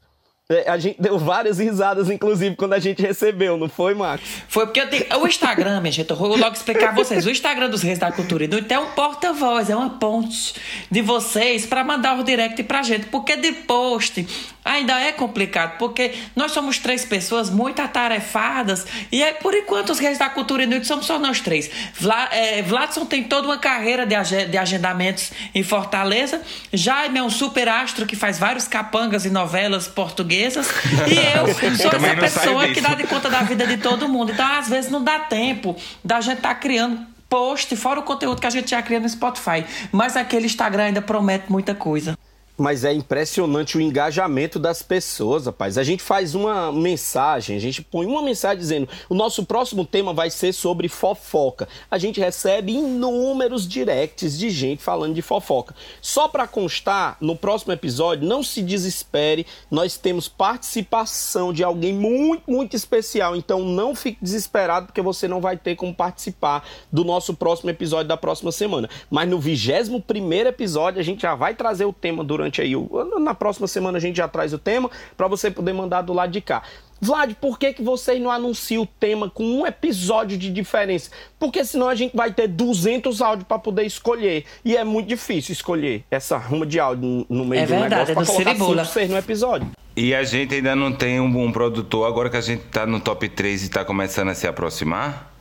[0.47, 4.27] É, A gente deu várias risadas, inclusive, quando a gente recebeu, não foi, Marcos?
[4.47, 5.05] Foi porque eu tenho...
[5.19, 7.25] o Instagram, minha gente, eu vou logo explicar a vocês.
[7.25, 10.53] O Instagram dos Reis da Cultura Inútil é um porta-voz, é uma ponte
[10.91, 13.07] de vocês para mandar o direct pra gente.
[13.07, 14.23] Porque de post
[14.65, 19.99] ainda é complicado, porque nós somos três pessoas muito atarefadas e é, por enquanto os
[19.99, 21.69] Reis da Cultura Inútil somos só nós três.
[21.99, 24.15] Vla, é, Vladson tem toda uma carreira de,
[24.47, 26.41] de agendamentos em Fortaleza.
[26.73, 30.67] Jaime é um super astro que faz vários capangas e novelas portuguesas.
[31.07, 34.31] E eu sou essa pessoa que dá de conta da vida de todo mundo.
[34.31, 38.47] Então, às vezes, não dá tempo da gente estar criando post, fora o conteúdo que
[38.47, 39.65] a gente já cria no Spotify.
[39.91, 42.17] Mas aquele Instagram ainda promete muita coisa.
[42.57, 45.77] Mas é impressionante o engajamento das pessoas, rapaz.
[45.77, 50.13] A gente faz uma mensagem, a gente põe uma mensagem dizendo: o nosso próximo tema
[50.13, 51.67] vai ser sobre fofoca.
[51.91, 55.75] A gente recebe inúmeros directs de gente falando de fofoca.
[56.01, 62.49] Só para constar, no próximo episódio, não se desespere, nós temos participação de alguém muito,
[62.49, 63.35] muito especial.
[63.35, 68.07] Então não fique desesperado, porque você não vai ter como participar do nosso próximo episódio
[68.07, 68.89] da próxima semana.
[69.09, 72.75] Mas no 21 primeiro episódio, a gente já vai trazer o tema durante aí.
[72.75, 72.89] o-
[73.19, 76.31] Na próxima semana a gente já traz o tema para você poder mandar do lado
[76.31, 76.63] de cá.
[77.01, 81.11] Vlad, por que, que vocês não anunciam o tema com um episódio de diferença?
[81.37, 84.45] Porque senão a gente vai ter 200 áudios para poder escolher.
[84.63, 88.11] E é muito difícil escolher essa ruma de áudio no meio É do verdade, negócio
[88.11, 88.83] é para colocar Ciribula.
[88.85, 89.67] 5, 6 no episódio.
[89.95, 92.99] E a gente ainda não tem um bom produtor, agora que a gente tá no
[92.99, 95.34] top 3 e tá começando a se aproximar.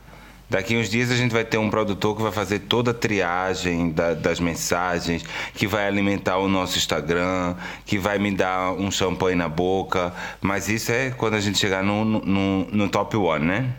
[0.49, 3.91] Daqui uns dias a gente vai ter um produtor que vai fazer toda a triagem
[3.91, 5.23] da, das mensagens,
[5.53, 10.13] que vai alimentar o nosso Instagram, que vai me dar um champanhe na boca.
[10.41, 13.73] Mas isso é quando a gente chegar no, no, no top one, né?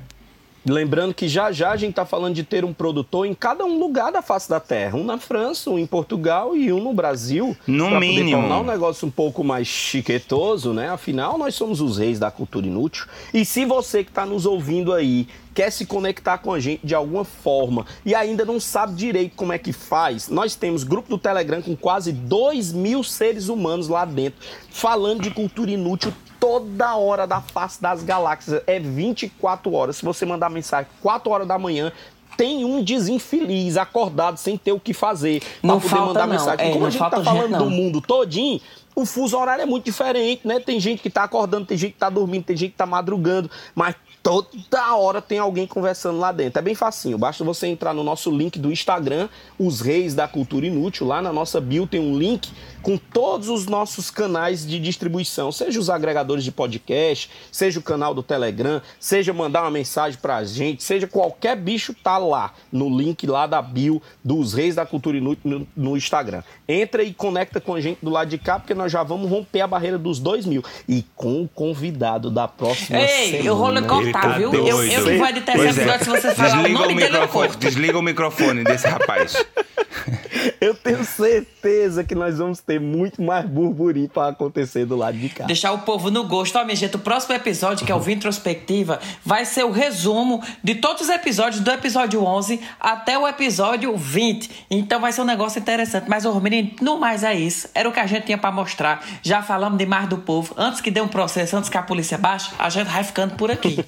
[0.67, 3.79] Lembrando que já já a gente está falando de ter um produtor em cada um
[3.79, 4.99] lugar da face da terra.
[4.99, 7.57] Um na França, um em Portugal e um no Brasil.
[7.67, 8.31] No pra mínimo.
[8.31, 10.89] Poder tornar um negócio um pouco mais chiquetoso, né?
[10.89, 13.07] Afinal, nós somos os reis da cultura inútil.
[13.33, 16.95] E se você que está nos ouvindo aí quer se conectar com a gente de
[16.95, 21.17] alguma forma e ainda não sabe direito como é que faz, nós temos grupo do
[21.17, 24.39] Telegram com quase 2 mil seres humanos lá dentro,
[24.71, 26.13] falando de cultura inútil
[26.47, 28.63] toda hora da face das galáxias.
[28.69, 29.97] É 24 horas.
[29.97, 31.91] Se você mandar mensagem 4 horas da manhã,
[32.37, 36.35] tem um desinfeliz acordado sem ter o que fazer Não poder falta mandar não.
[36.35, 36.69] mensagem.
[36.69, 37.59] É, Como a gente tá falando não.
[37.65, 38.61] do mundo todinho,
[38.95, 40.61] o fuso horário é muito diferente, né?
[40.61, 43.51] Tem gente que tá acordando, tem gente que tá dormindo, tem gente que tá madrugando,
[43.75, 46.59] mas toda hora tem alguém conversando lá dentro.
[46.59, 49.29] É bem facinho, basta você entrar no nosso link do Instagram,
[49.59, 52.51] Os Reis da Cultura Inútil, lá na nossa bio tem um link
[52.87, 58.15] com todos os nossos canais de distribuição, seja os agregadores de podcast, seja o canal
[58.15, 63.27] do Telegram, seja mandar uma mensagem pra gente, seja qualquer bicho tá lá no link
[63.27, 66.45] lá da bio dos Reis da Cultura Inútil no, no Instagram.
[66.69, 69.63] Entra e conecta com a gente do lado de cá, porque nós já vamos romper
[69.63, 70.63] a barreira dos dois mil.
[70.89, 73.49] E com o convidado da próxima Ei, semana.
[73.49, 74.55] eu vou lhe cortar, viu?
[74.55, 75.83] Eu, eu que vou editar esse Pois é.
[75.83, 77.59] episódio se você falar o Desliga nome o dele, eu microfone, corto.
[77.59, 79.45] desliga o microfone desse rapaz.
[80.61, 85.29] Eu tenho certeza que nós vamos ter muito mais burburinho para acontecer do lado de
[85.29, 85.45] cá.
[85.45, 86.57] Deixar o povo no gosto.
[86.59, 90.75] Ó, minha gente, o próximo episódio, que é o Vintrospectiva, vai ser o resumo de
[90.77, 94.67] todos os episódios, do episódio 11 até o episódio 20.
[94.71, 96.07] Então vai ser um negócio interessante.
[96.09, 97.69] Mas, ô, menino, no mais é isso.
[97.75, 99.05] Era o que a gente tinha pra mostrar.
[99.23, 100.55] Já falamos demais do povo.
[100.57, 103.51] Antes que dê um processo, antes que a polícia baixe, a gente vai ficando por
[103.51, 103.85] aqui.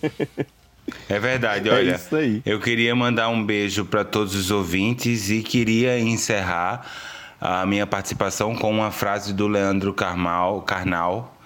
[1.06, 1.94] É verdade, É olha.
[1.96, 2.40] isso aí.
[2.46, 6.86] Eu queria mandar um beijo para todos os ouvintes e queria encerrar
[7.40, 11.36] a minha participação com uma frase do Leandro Carmal, Carnal,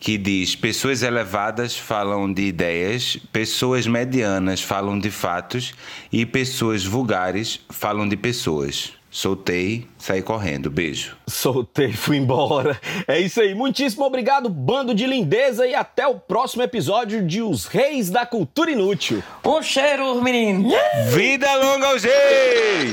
[0.00, 5.74] que diz: Pessoas elevadas falam de ideias, pessoas medianas falam de fatos
[6.12, 8.92] e pessoas vulgares falam de pessoas.
[9.14, 10.68] Soltei, saí correndo.
[10.68, 11.16] Beijo.
[11.28, 12.76] Soltei, fui embora.
[13.06, 13.54] É isso aí.
[13.54, 18.72] Muitíssimo obrigado, bando de lindeza, e até o próximo episódio de Os Reis da Cultura
[18.72, 19.22] Inútil.
[19.44, 20.68] Um cheiro, menino.
[21.12, 22.92] Vida longa aos reis!